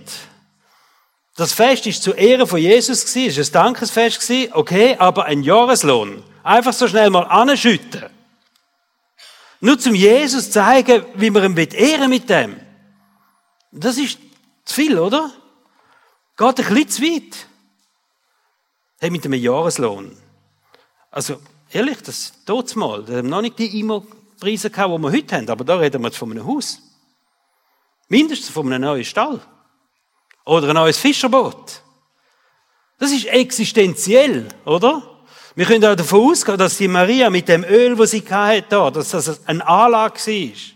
[1.35, 5.41] Das Fest ist zu Ehren von Jesus gewesen, ist ein Dankesfest gewesen, okay, aber ein
[5.41, 6.23] Jahreslohn.
[6.43, 8.05] Einfach so schnell mal anschütten.
[9.59, 12.59] Nur zum Jesus zeigen, wie man ihn ehren mit dem.
[13.71, 14.19] Das ist
[14.65, 15.31] zu viel, oder?
[16.37, 17.47] Geht ein bisschen zu weit.
[18.99, 20.15] Hey, mit einem Jahreslohn.
[21.09, 21.39] Also,
[21.71, 23.07] ehrlich, das tut mal.
[23.07, 26.07] Wir haben noch nicht die IMO-Preise gehabt, die wir heute haben, aber da reden wir
[26.09, 26.79] jetzt von einem Haus.
[28.07, 29.41] Mindestens von einem neuen Stall.
[30.45, 31.81] Oder ein neues Fischerboot.
[32.99, 35.01] Das ist existenziell, oder?
[35.55, 39.11] Wir können auch davon ausgehen, dass die Maria mit dem Öl, das sie hatte, dass
[39.11, 40.73] das eine Anlage war.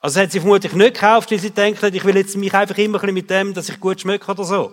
[0.00, 3.02] Also hat sie vermutlich nicht gekauft, weil sie denkt, ich will jetzt mich einfach immer
[3.02, 4.72] ein mit dem, dass ich gut schmecke oder so.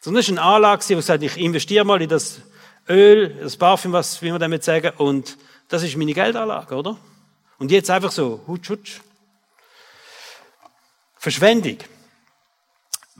[0.00, 2.40] Sondern es war eine Anlage, die sagt, ich investiere mal in das
[2.88, 5.36] Öl, das Parfüm, was, wie wir damit sagen, und
[5.68, 6.96] das ist meine Geldanlage, oder?
[7.58, 9.00] Und jetzt einfach so, hutsch, hutsch.
[11.16, 11.78] Verschwendung.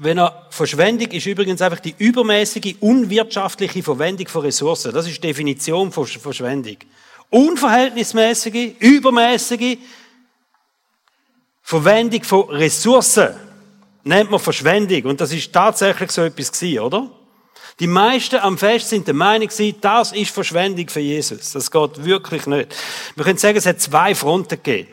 [0.02, 4.94] Wenn er Verschwendung ist übrigens einfach die übermäßige, unwirtschaftliche Verwendung von Ressourcen.
[4.94, 6.78] Das ist die Definition von Verschwendung.
[7.28, 9.76] Unverhältnismäßige, übermäßige
[11.60, 13.34] Verwendung von Ressourcen
[14.02, 15.02] nennt man Verschwendung.
[15.04, 17.10] Und das ist tatsächlich so etwas gewesen, oder?
[17.78, 21.52] Die meisten am Fest sind der Meinung gewesen, das ist Verschwendung für Jesus.
[21.52, 22.74] Das geht wirklich nicht.
[23.16, 24.88] Wir können sagen, es hat zwei Fronten gegeben.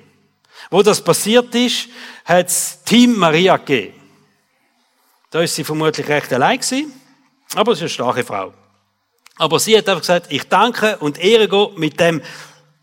[0.69, 1.87] Wo das passiert ist,
[2.25, 3.96] hat es Team Maria gegeben.
[5.29, 6.93] Da ist sie vermutlich recht allein gewesen,
[7.53, 8.53] aber sie ist eine starke Frau.
[9.35, 12.21] Aber sie hat einfach gesagt, ich danke und ehre Gott mit dem,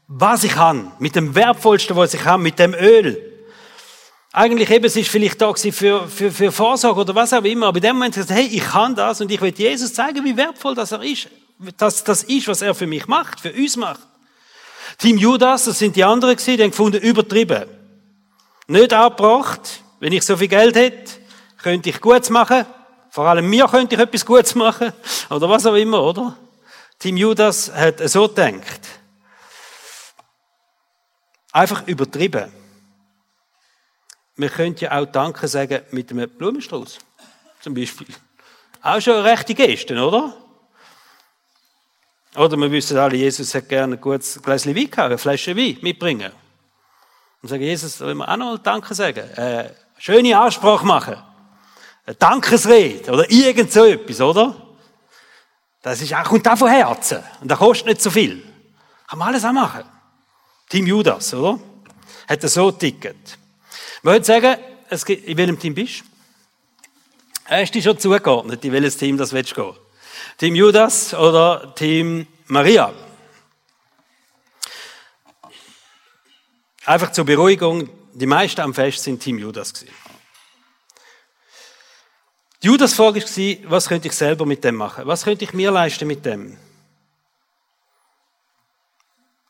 [0.07, 3.19] was ich kann, mit dem Wertvollsten, was ich habe, mit dem Öl.
[4.33, 7.79] Eigentlich eben, es ist vielleicht da für, für, für Vorsorge oder was auch immer, aber
[7.79, 10.75] in dem Moment gesagt, hey, ich kann das und ich will Jesus zeigen, wie wertvoll
[10.75, 11.29] das er ist,
[11.79, 14.01] dass das ist, was er für mich macht, für uns macht.
[14.99, 17.65] Team Judas, das sind die anderen gewesen, die haben gefunden, übertrieben.
[18.67, 21.24] Nicht abgebracht, wenn ich so viel Geld hätte,
[21.65, 22.67] könnte ich Gutes machen.
[23.09, 24.93] Vor allem mir könnte ich etwas Gutes machen.
[25.31, 26.37] Oder was auch immer, oder?
[26.99, 28.81] Team Judas hat so gedacht.
[31.53, 32.53] Einfach übertrieben.
[34.37, 36.99] Wir könnten ja auch Danke sagen mit einem Blumenstrauß.
[37.61, 38.09] Zum Beispiel.
[38.83, 40.37] Auch schon eine rechte Geste, oder?
[42.37, 45.79] Oder wir wissen alle, Jesus hat gerne ein gutes Gläschen Wein gehabt, eine Flasche Wein
[45.81, 46.33] mitbringen.
[47.41, 49.31] Und sagen, Jesus, wollen wir auch noch Danke sagen?
[49.31, 51.17] Äh, schöne Ansprache machen
[52.07, 54.55] eine Dankesrede oder irgend so etwas, oder?
[55.83, 57.23] Das ist auch, kommt auch von Herzen.
[57.41, 58.43] Und das kostet nicht so viel.
[59.07, 59.85] Kann man alles auch machen.
[60.69, 61.59] Team Judas, oder?
[62.29, 63.39] Hat er so ticket.
[63.99, 64.57] Ich würde sagen,
[64.89, 66.05] es gibt, in welchem Team bist du?
[67.47, 69.77] Hast du schon zugeordnet, in welches Team das willst du gehen?
[70.39, 72.93] Team Judas oder Team Maria?
[76.87, 79.95] Einfach zur Beruhigung, die meisten am Fest sind Team Judas gewesen.
[82.65, 85.07] Die Judas-Frage war, was könnte ich selber mit dem machen?
[85.07, 86.57] Was könnte ich mir leisten mit dem?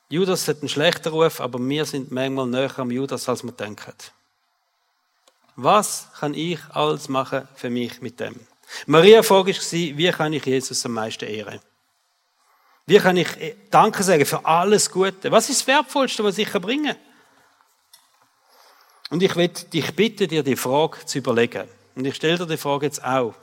[0.09, 3.95] Judas hat einen schlechten Ruf, aber wir sind manchmal näher am Judas, als wir denken.
[5.55, 8.35] Was kann ich alles machen für mich mit dem?
[8.87, 11.61] Maria Frage war, wie kann ich Jesus am meisten ehren?
[12.85, 13.29] Wie kann ich
[13.71, 15.31] Danke sagen für alles Gute?
[15.31, 16.97] Was ist das Wertvollste, was ich bringen kann?
[19.11, 21.69] Und ich will dich bitten, dir die Frage zu überlegen.
[21.95, 23.35] Und ich stelle dir die Frage jetzt auch.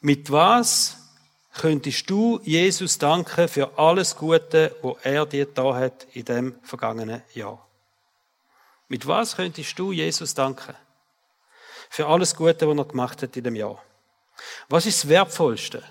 [0.00, 0.96] Mit was
[1.54, 7.22] könntest du Jesus danken für alles Gute, wo er dir da hat in dem vergangenen
[7.32, 7.64] Jahr?
[8.88, 10.74] Mit was könntest du Jesus danken?
[11.88, 13.82] Für alles Gute, was er gemacht hat in dem Jahr.
[14.68, 15.82] Was ist das Wertvollste,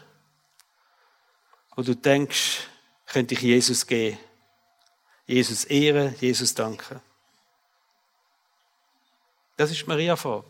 [1.75, 2.67] wo du denkst,
[3.07, 4.19] könnte ich Jesus geben?
[5.25, 7.01] Jesus ehren, Jesus danken.
[9.57, 10.47] Das ist Maria Frage.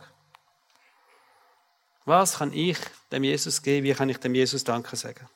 [2.06, 2.78] Was kann ich
[3.12, 3.86] dem Jesus geben?
[3.86, 5.28] Wie kann ich dem Jesus Danke sagen?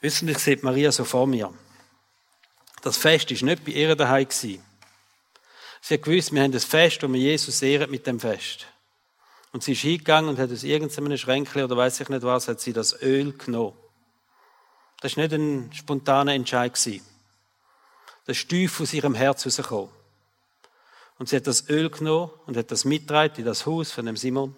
[0.00, 1.52] Wissen ich sehe Maria so vor mir.
[2.82, 4.64] Das Fest ist nicht bei ihr daheim gewesen.
[5.80, 8.66] Sie hat gewusst, wir haben das Fest, wo wir Jesus ehren mit dem Fest.
[9.52, 12.60] Und sie ist hingegangen und hat aus irgendeinem Schränkchen oder weiß ich nicht was, hat
[12.60, 13.76] sie das Öl genommen.
[15.00, 16.72] Das war nicht ein spontaner Entscheid.
[18.26, 19.97] Das ist tief aus ihrem Herz herausgekommen.
[21.18, 24.16] Und sie hat das Öl genommen und hat das mitgetragen in das Haus von dem
[24.16, 24.56] Simon.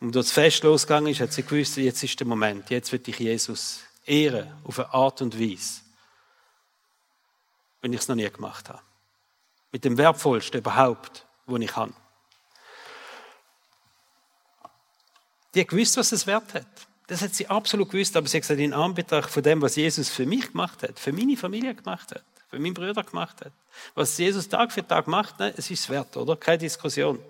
[0.00, 3.06] Und als das Fest losgegangen ist, hat sie gewusst, jetzt ist der Moment, jetzt wird
[3.06, 5.82] ich Jesus ehren, auf eine Art und Weise,
[7.80, 8.80] wenn ich es noch nie gemacht habe.
[9.72, 11.92] Mit dem Wertvollsten überhaupt, wo ich habe.
[15.54, 16.66] Die hat gewusst, was es wert hat.
[17.06, 20.08] Das hat sie absolut gewusst, aber sie hat gesagt, in Anbetracht von dem, was Jesus
[20.08, 23.52] für mich gemacht hat, für meine Familie gemacht hat, für meine Brüder gemacht hat,
[23.94, 26.36] was Jesus Tag für Tag macht, ne, es ist wert, oder?
[26.36, 27.20] Keine Diskussion.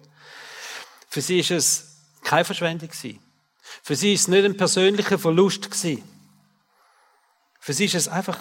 [1.08, 3.20] Für sie ist es keine Verschwendung gewesen.
[3.82, 6.02] Für sie ist es nicht ein persönlicher Verlust gewesen.
[7.60, 8.38] Für sie ist es einfach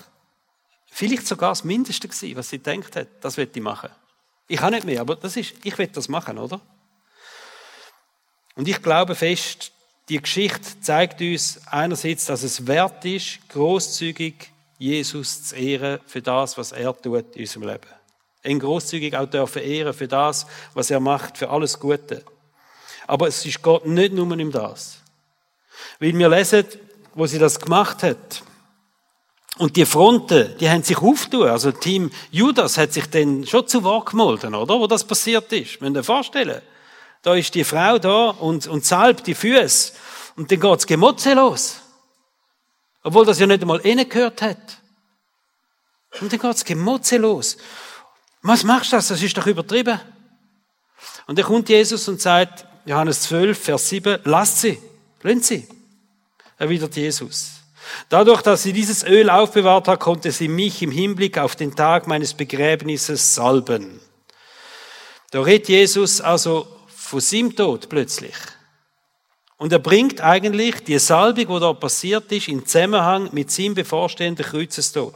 [0.88, 3.90] vielleicht sogar das Mindeste gewesen, was sie denkt hat, das wird ich machen.
[4.48, 6.62] Ich kann nicht mehr, aber das ist, ich will das machen, oder?
[8.56, 9.72] Und ich glaube fest,
[10.08, 16.58] die Geschichte zeigt uns einerseits, dass es wert ist, großzügig Jesus zu ehren für das,
[16.58, 17.88] was er tut in unserem Leben.
[18.44, 22.24] Ihn großzügig auch dürfen ehren für das, was er macht, für alles Gute.
[23.06, 25.00] Aber es ist Gott nicht nur um das.
[26.00, 26.66] Weil wir lesen,
[27.14, 28.44] wo sie das gemacht hat.
[29.58, 31.50] Und die Fronten, die haben sich aufgetan.
[31.50, 34.80] Also Team Judas hat sich dann schon zu Wort gemolden, oder?
[34.80, 35.82] Wo das passiert ist.
[35.82, 36.62] Müsst ihr vorstellen.
[37.22, 39.92] Da ist die Frau da und, und salbt die Füße.
[40.38, 41.82] Und dann geht's Gemotze los.
[43.10, 44.78] Obwohl das ja nicht einmal gehört hat.
[46.22, 47.58] Und dann geht's Gemotze los.
[48.44, 49.08] Was machst du das?
[49.08, 50.00] Das ist doch übertrieben.
[51.26, 54.78] Und dann kommt Jesus und sagt, Johannes 12, Vers 7, lasst sie,
[55.24, 55.68] lasst sie.
[56.60, 57.54] Erwidert Jesus.
[58.10, 62.06] Dadurch, dass sie dieses Öl aufbewahrt hat, konnte sie mich im Hinblick auf den Tag
[62.06, 64.02] meines Begräbnisses salben.
[65.32, 68.36] Da redet Jesus also von seinem Tod plötzlich.
[69.60, 74.46] Und er bringt eigentlich die Salbung, die da passiert ist, in Zusammenhang mit seinem bevorstehenden
[74.46, 75.14] Kreuzestod.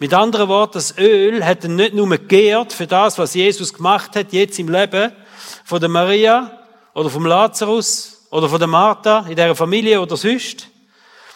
[0.00, 4.16] Mit anderen Worten, das Öl hat er nicht nur geehrt für das, was Jesus gemacht
[4.16, 5.12] hat, jetzt im Leben,
[5.64, 10.68] von der Maria oder vom Lazarus oder von der Martha in der Familie oder sonst,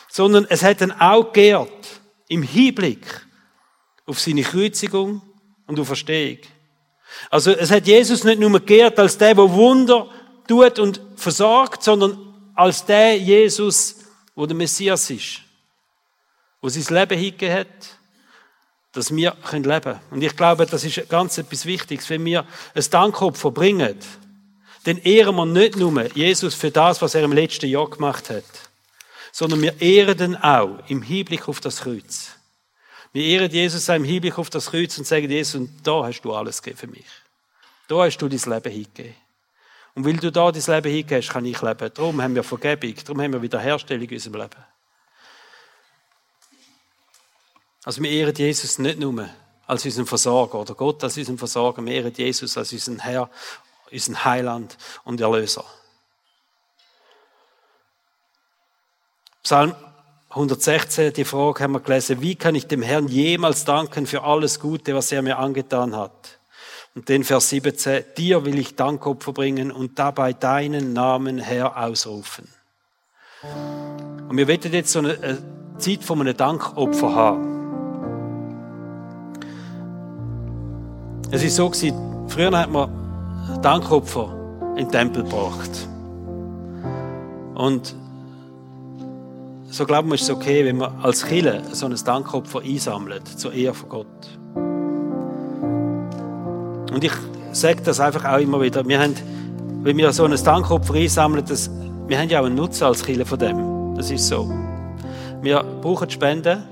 [0.08, 3.06] sondern es hat ihn auch geehrt im Hinblick
[4.06, 5.22] auf seine Kreuzigung
[5.68, 6.38] und auf Verstehung.
[7.30, 10.08] Also es hat Jesus nicht nur geehrt als der, der Wunder
[10.50, 12.18] tut und versorgt, sondern
[12.56, 13.96] als der Jesus,
[14.34, 15.42] wo der Messias ist,
[16.60, 17.68] wo sein Leben hingegeben hat,
[18.92, 20.00] dass wir leben können.
[20.10, 22.10] Und ich glaube, das ist ganz etwas Wichtiges.
[22.10, 23.96] Wenn wir ein Dankopfer bringen,
[24.84, 28.44] dann ehren wir nicht nur Jesus für das, was er im letzten Jahr gemacht hat,
[29.30, 32.30] sondern wir ehren ihn auch im Hinblick auf das Kreuz.
[33.12, 36.32] Wir ehren Jesus auch im Hinblick auf das Kreuz und sagen, Jesus, da hast du
[36.32, 37.06] alles gegeben für mich.
[37.86, 39.29] Da hast du dein Leben hingegeben.
[39.94, 41.90] Und weil du da dein Leben hingegeben hast, kann ich leben.
[41.94, 44.64] Darum haben wir Vergebung, darum haben wir Wiederherstellung in unserem Leben.
[47.84, 49.28] Also wir ehren Jesus nicht nur
[49.66, 53.30] als unseren Versorger oder Gott als unseren Versorger, wir ehren Jesus als unseren Herr,
[53.90, 55.64] unseren Heiland und Erlöser.
[59.42, 59.74] Psalm
[60.28, 64.60] 116, die Frage haben wir gelesen, wie kann ich dem Herrn jemals danken für alles
[64.60, 66.39] Gute, was er mir angetan hat?
[66.94, 72.48] Und den Vers 17, dir will ich Dankopfer bringen und dabei deinen Namen Herr ausrufen.
[74.28, 75.38] Und wir werden jetzt so eine
[75.78, 77.50] Zeit von einem Dankopfer haben.
[81.30, 84.36] Es ist so gewesen, früher hat man Dankopfer
[84.76, 85.70] in den Tempel gebracht.
[87.54, 87.94] Und
[89.68, 93.52] so glauben wir, ist es okay, wenn man als Killer so ein Dankopfer einsammelt, zur
[93.52, 94.39] Ehre von Gott.
[96.92, 97.12] Und ich
[97.52, 98.86] sage das einfach auch immer wieder.
[98.86, 99.14] Wir haben,
[99.82, 101.70] wenn wir so ein Dankopfer einsammeln, das,
[102.06, 103.94] wir haben ja auch einen Nutzen als Killer von dem.
[103.96, 104.50] Das ist so.
[105.42, 106.62] Wir brauchen Spenden.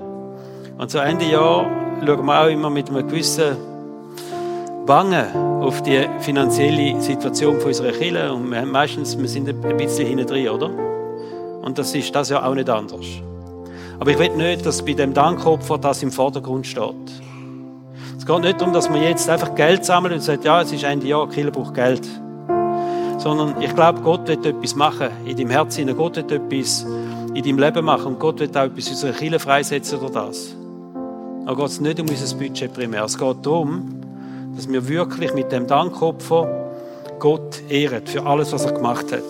[0.77, 1.65] Und zu Ende Jahr
[2.05, 3.57] schauen wir auch immer mit einem gewissen
[4.85, 5.25] Bangen
[5.61, 8.31] auf die finanzielle Situation unserer Kirche.
[8.33, 10.69] Und wir haben meistens, wir sind ein bisschen hinten drin, oder?
[11.61, 13.05] Und das ist das ja auch nicht anders.
[13.99, 16.95] Aber ich will nicht, dass bei dem Dankopfer das im Vordergrund steht.
[18.29, 20.83] Es geht nicht darum, dass man jetzt einfach Geld sammelt und sagt, ja, es ist
[20.83, 22.07] Ende Jahr, Kirche braucht Geld.
[23.17, 25.97] Sondern ich glaube, Gott wird etwas machen in deinem Herzen.
[25.97, 26.85] Gott wird etwas
[27.33, 28.05] in deinem Leben machen.
[28.05, 30.55] Und Gott wird auch etwas in unserer Kirche freisetzen oder das.
[31.47, 33.03] Aber geht es nicht um unser Budget primär.
[33.03, 33.99] Es geht darum,
[34.55, 36.69] dass wir wirklich mit dem Dankopfer
[37.17, 39.23] Gott ehren für alles, was er gemacht hat.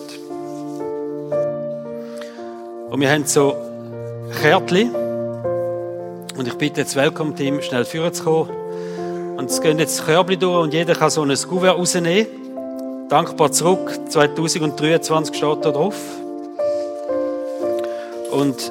[2.90, 3.54] Und wir haben so
[4.42, 4.94] Kärtchen.
[6.36, 8.59] Und ich bitte jetzt Welcome-Team schnell führen zu kommen.
[9.40, 12.26] Und es gehen jetzt Körbchen durch und jeder kann so ein Kuvert rausnehmen.
[13.08, 15.96] Dankbar zurück, 2023 steht da drauf.
[18.30, 18.70] Und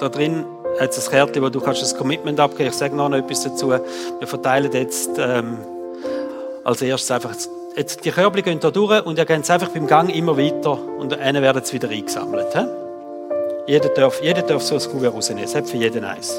[0.00, 0.44] da drin
[0.78, 2.68] hat es ein Kärtchen, wo du kannst das Commitment abgeben.
[2.68, 3.70] Ich sage noch etwas dazu.
[3.70, 5.56] Wir verteilen jetzt ähm,
[6.62, 7.34] als erstes einfach
[7.74, 10.78] jetzt die Körbchen gehen da durch und ihr geht es einfach beim Gang immer weiter
[10.98, 12.54] und einen werden es wieder eingesammelt.
[12.54, 12.66] He?
[13.66, 15.44] Jeder darf, jeder darf so ein Kuvert rausnehmen.
[15.44, 16.38] Es hat für jeden eins.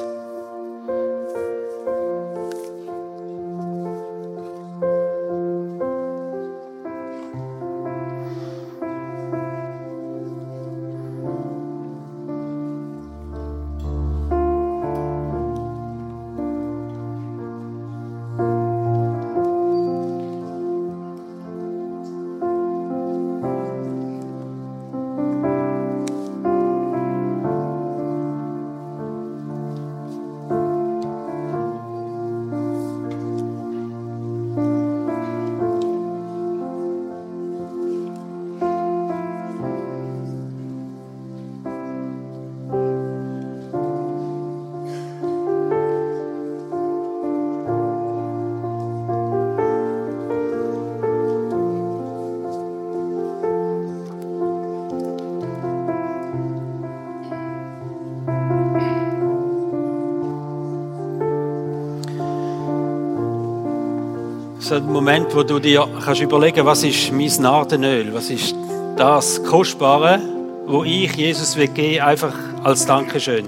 [64.69, 68.53] So ein Moment, wo du dir kannst überlegen, was ist mein Nardenöl, was ist
[68.97, 70.19] das Kostbare,
[70.67, 73.47] wo ich Jesus will geben, einfach als Dankeschön,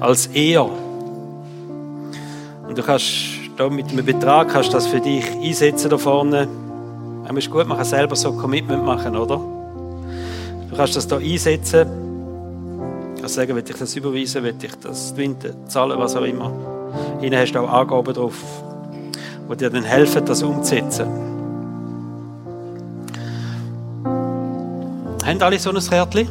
[0.00, 0.64] als Ehr.
[0.64, 0.72] Und
[2.74, 3.06] du kannst
[3.58, 6.48] da mit einem Betrag kannst das für dich einsetzen da vorne.
[7.28, 9.36] Es ist gut, man kann selber so ein Commitment machen, oder?
[9.36, 11.86] Du kannst das da einsetzen.
[13.16, 15.14] Du kannst sagen, will ich das überweisen, will ich das
[15.68, 16.50] zahlen, was auch immer.
[17.20, 18.42] Hinten hast du auch Angaben drauf,
[19.50, 21.06] die dir dann helfen, das umzusetzen.
[25.24, 26.28] Haben alle so ein Kärtchen?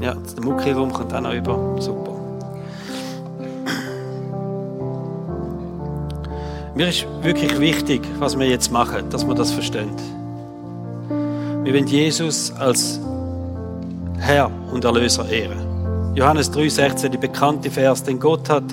[0.00, 1.76] Ja, der Mucki rum kommt auch noch über.
[1.78, 2.10] Super.
[6.74, 9.90] Mir ist wirklich wichtig, was wir jetzt machen, dass wir das verstehen.
[11.62, 12.98] Wir wollen Jesus als
[14.18, 16.14] Herr und Erlöser ehren.
[16.14, 18.64] Johannes 3,16, die bekannte Vers, denn Gott hat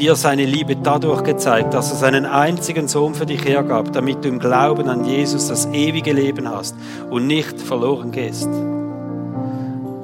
[0.00, 4.28] dir seine Liebe dadurch gezeigt, dass er seinen einzigen Sohn für dich hergab, damit du
[4.28, 6.74] im Glauben an Jesus das ewige Leben hast
[7.10, 8.48] und nicht verloren gehst.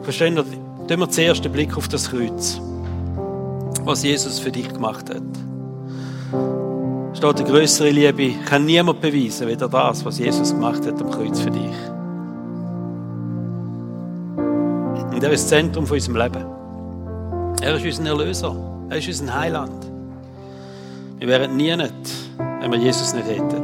[0.02, 0.44] Verstehen wir,
[0.98, 2.60] wir zuerst den Blick auf das Kreuz,
[3.84, 5.22] was Jesus für dich gemacht hat
[7.16, 11.40] steht eine größere Liebe, kann niemand beweisen, weder das, was Jesus gemacht hat am Kreuz
[11.40, 11.76] für dich.
[15.14, 16.44] Und er ist das Zentrum von unserem Leben.
[17.62, 18.75] Er ist unser Erlöser.
[18.88, 19.86] Er ist unser Heiland.
[21.18, 21.92] Wir wären nie nicht,
[22.60, 23.62] wenn wir Jesus nicht hätten.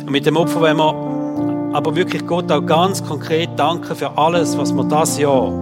[0.00, 4.58] Und mit dem Opfer wollen wir aber wirklich Gott auch ganz konkret danken für alles,
[4.58, 5.52] was wir das Jahr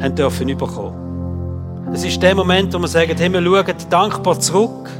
[0.00, 1.92] haben dürfen bekommen.
[1.94, 4.90] Es ist der Moment, wo wir sagen, hey, wir schauen dankbar zurück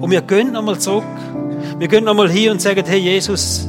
[0.00, 1.04] und wir gehen nochmal zurück.
[1.78, 3.68] Wir gehen nochmal hin und sagen, hey Jesus,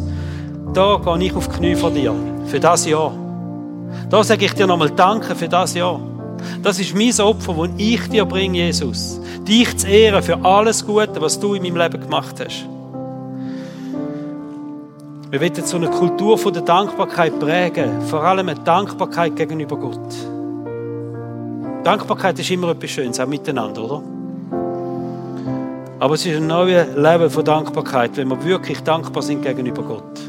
[0.74, 2.13] da gehe ich auf die Knie vor dir
[2.45, 3.11] für das Jahr.
[4.09, 5.99] Da sage ich dir nochmal Danke für das Jahr.
[6.63, 9.19] Das ist mein Opfer, das ich dir bringe, Jesus.
[9.47, 12.65] Dich zu ehren für alles Gute, was du in meinem Leben gemacht hast.
[15.31, 20.15] Wir wollen so eine Kultur der Dankbarkeit prägen, vor allem eine Dankbarkeit gegenüber Gott.
[21.83, 24.03] Dankbarkeit ist immer etwas Schönes, auch miteinander, oder?
[25.99, 30.19] Aber es ist ein neues Level von Dankbarkeit, wenn wir wirklich dankbar sind gegenüber Gott.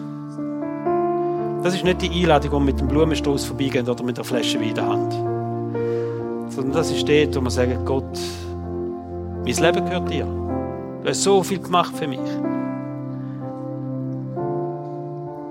[1.62, 4.68] Das ist nicht die Einladung, wir mit dem Blumenstrauß vorbeigehen oder mit der Flasche Wein
[4.68, 5.30] in der Hand.
[6.51, 8.18] Sondern das ist dort, wo wir sagen, Gott,
[9.44, 10.26] mein Leben gehört dir.
[11.03, 12.20] Du hast so viel gemacht für mich.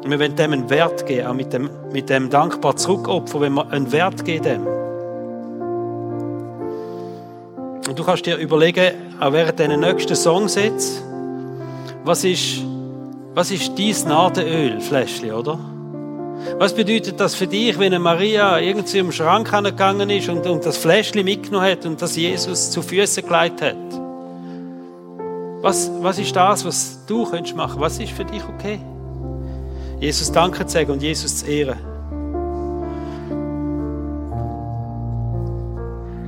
[0.03, 3.53] Und wir wollen dem einen Wert geben, auch mit dem, mit dem dankbar zurückopfern, wenn
[3.53, 4.67] wir einen Wert geben dem.
[7.87, 11.03] Und du kannst dir überlegen, auch während diesen nächsten Songsätzen,
[12.03, 12.61] was ist,
[13.33, 15.57] was ist dein Nadenölfläschchen, oder?
[16.57, 20.65] Was bedeutet das für dich, wenn eine Maria irgendwie im Schrank gegangen ist und, und
[20.65, 23.75] das Fläschchen mitgenommen hat und das Jesus zu Füßen gelegt hat?
[25.61, 27.81] Was, was ist das, was du könntest machen?
[27.81, 28.79] Was ist für dich okay?
[29.99, 31.77] Jesus Danke zu sagen und Jesus zu ehren.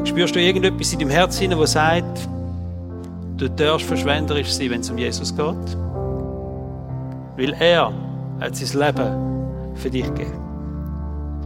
[0.03, 2.27] Spürst du irgendetwas in deinem Herzen, das sagt,
[3.37, 5.77] du darfst verschwenderisch sein, wenn es um Jesus geht?
[7.37, 7.93] Weil er
[8.41, 9.30] hat sein Leben
[9.81, 10.39] für dich gegeben.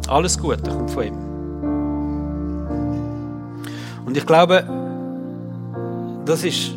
[0.07, 1.15] Alles Gute kommt von ihm.
[4.05, 4.63] Und ich glaube,
[6.25, 6.75] das ist,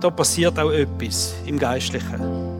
[0.00, 2.52] da passiert auch etwas im Geistlichen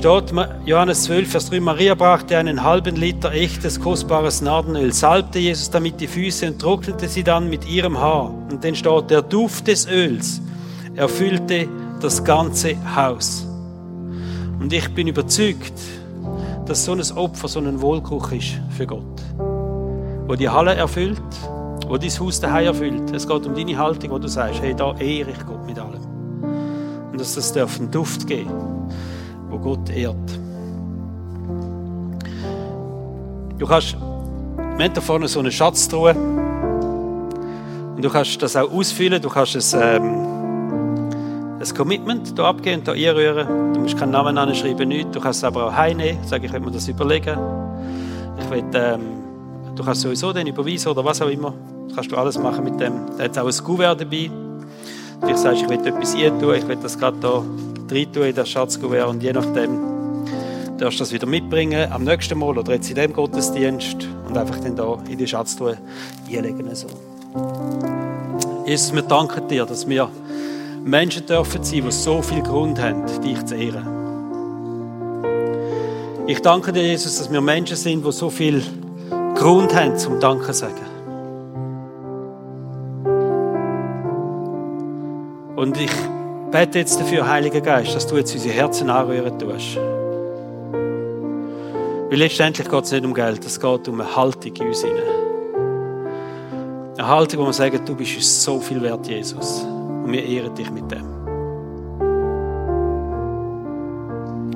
[0.00, 0.32] steht
[0.64, 6.00] Johannes 12, Vers 3, Maria brachte einen halben Liter echtes, kostbares Nardenöl, salbte Jesus damit
[6.00, 8.32] die Füße und trocknete sie dann mit ihrem Haar.
[8.50, 10.40] Und dann steht, der Duft des Öls
[10.96, 11.68] erfüllte
[12.00, 13.46] das ganze Haus.
[14.58, 15.74] Und ich bin überzeugt,
[16.70, 19.02] dass so ein Opfer so ein Wohlgeruch ist für Gott.
[20.28, 21.20] Wo die Halle erfüllt,
[21.88, 23.10] wo dein Haus daheim erfüllt.
[23.12, 26.00] Es geht um deine Haltung, wo du sagst, hey, da ehre ich Gott mit allem.
[27.10, 28.52] Und dass das einen Duft geben
[29.48, 30.16] wo Gott ehrt.
[33.58, 36.14] Du kannst, wir haben da vorne so eine Schatztruhe
[37.96, 40.39] und du kannst das auch ausfüllen, du kannst es, ähm,
[41.60, 43.74] ein Commitment hier abgeben und hier einrühren.
[43.74, 45.10] Du musst keinen Namen anschreiben, nichts.
[45.12, 47.38] Du kannst es aber auch heimnehmen, sage ich, will mir das überlegen.
[48.38, 49.00] Ich will, ähm,
[49.76, 51.52] du kannst sowieso den überweisen oder was auch immer.
[51.86, 52.92] Das kannst du alles machen mit dem.
[53.18, 54.30] Da hat auch ein Kuvert dabei.
[55.20, 57.44] Du sagst, ich will etwas hier tun, ich will das gerade hier
[57.90, 59.90] reintun in das Schatzkuvert und je nachdem
[60.78, 64.58] darfst du das wieder mitbringen am nächsten Mal oder jetzt in dem Gottesdienst und einfach
[64.60, 65.76] dann da in die Schatztruhe
[66.26, 66.74] einlegen.
[66.74, 66.86] So.
[68.64, 70.08] Jesus, wir danken dir, dass wir
[70.84, 73.86] Menschen dürfen sein, die so viel Grund haben, dich zu ehren.
[76.26, 78.62] Ich danke dir, Jesus, dass wir Menschen sind, die so viel
[79.34, 80.74] Grund haben zum Danken zu sagen.
[85.56, 85.90] Und ich
[86.50, 89.76] bete jetzt dafür, Heiliger Geist, dass du jetzt unsere Herzen anrühren tust.
[92.08, 94.84] Weil letztendlich geht es nicht um Geld, es geht um eine Haltung in uns.
[94.84, 95.02] Eine
[97.06, 99.66] Haltung, wo wir sagen, du bist uns so viel wert, Jesus.
[100.04, 101.04] Und wir ehren dich mit dem.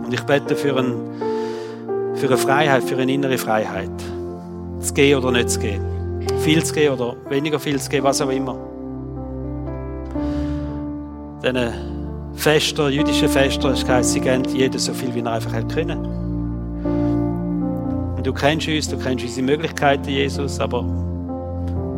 [0.05, 0.95] Und ich bete für, ein,
[2.14, 3.90] für eine Freiheit, für eine innere Freiheit.
[4.80, 5.82] Zu gehen oder nicht zu gehen.
[6.40, 8.57] Viel zu gehen oder weniger viel zu gehen, was auch immer.
[11.42, 11.72] Diese
[12.34, 16.05] Fester, jüdische Fester, es heisst, sie geben jeder so viel, wie er einfach können.
[18.16, 20.84] Und du kennst uns, du kennst unsere Möglichkeiten, Jesus, aber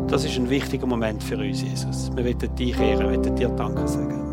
[0.07, 2.09] das ist ein wichtiger Moment für uns, Jesus.
[2.15, 4.26] Wir wollen dich ehren, wir wollen dir Danke sagen.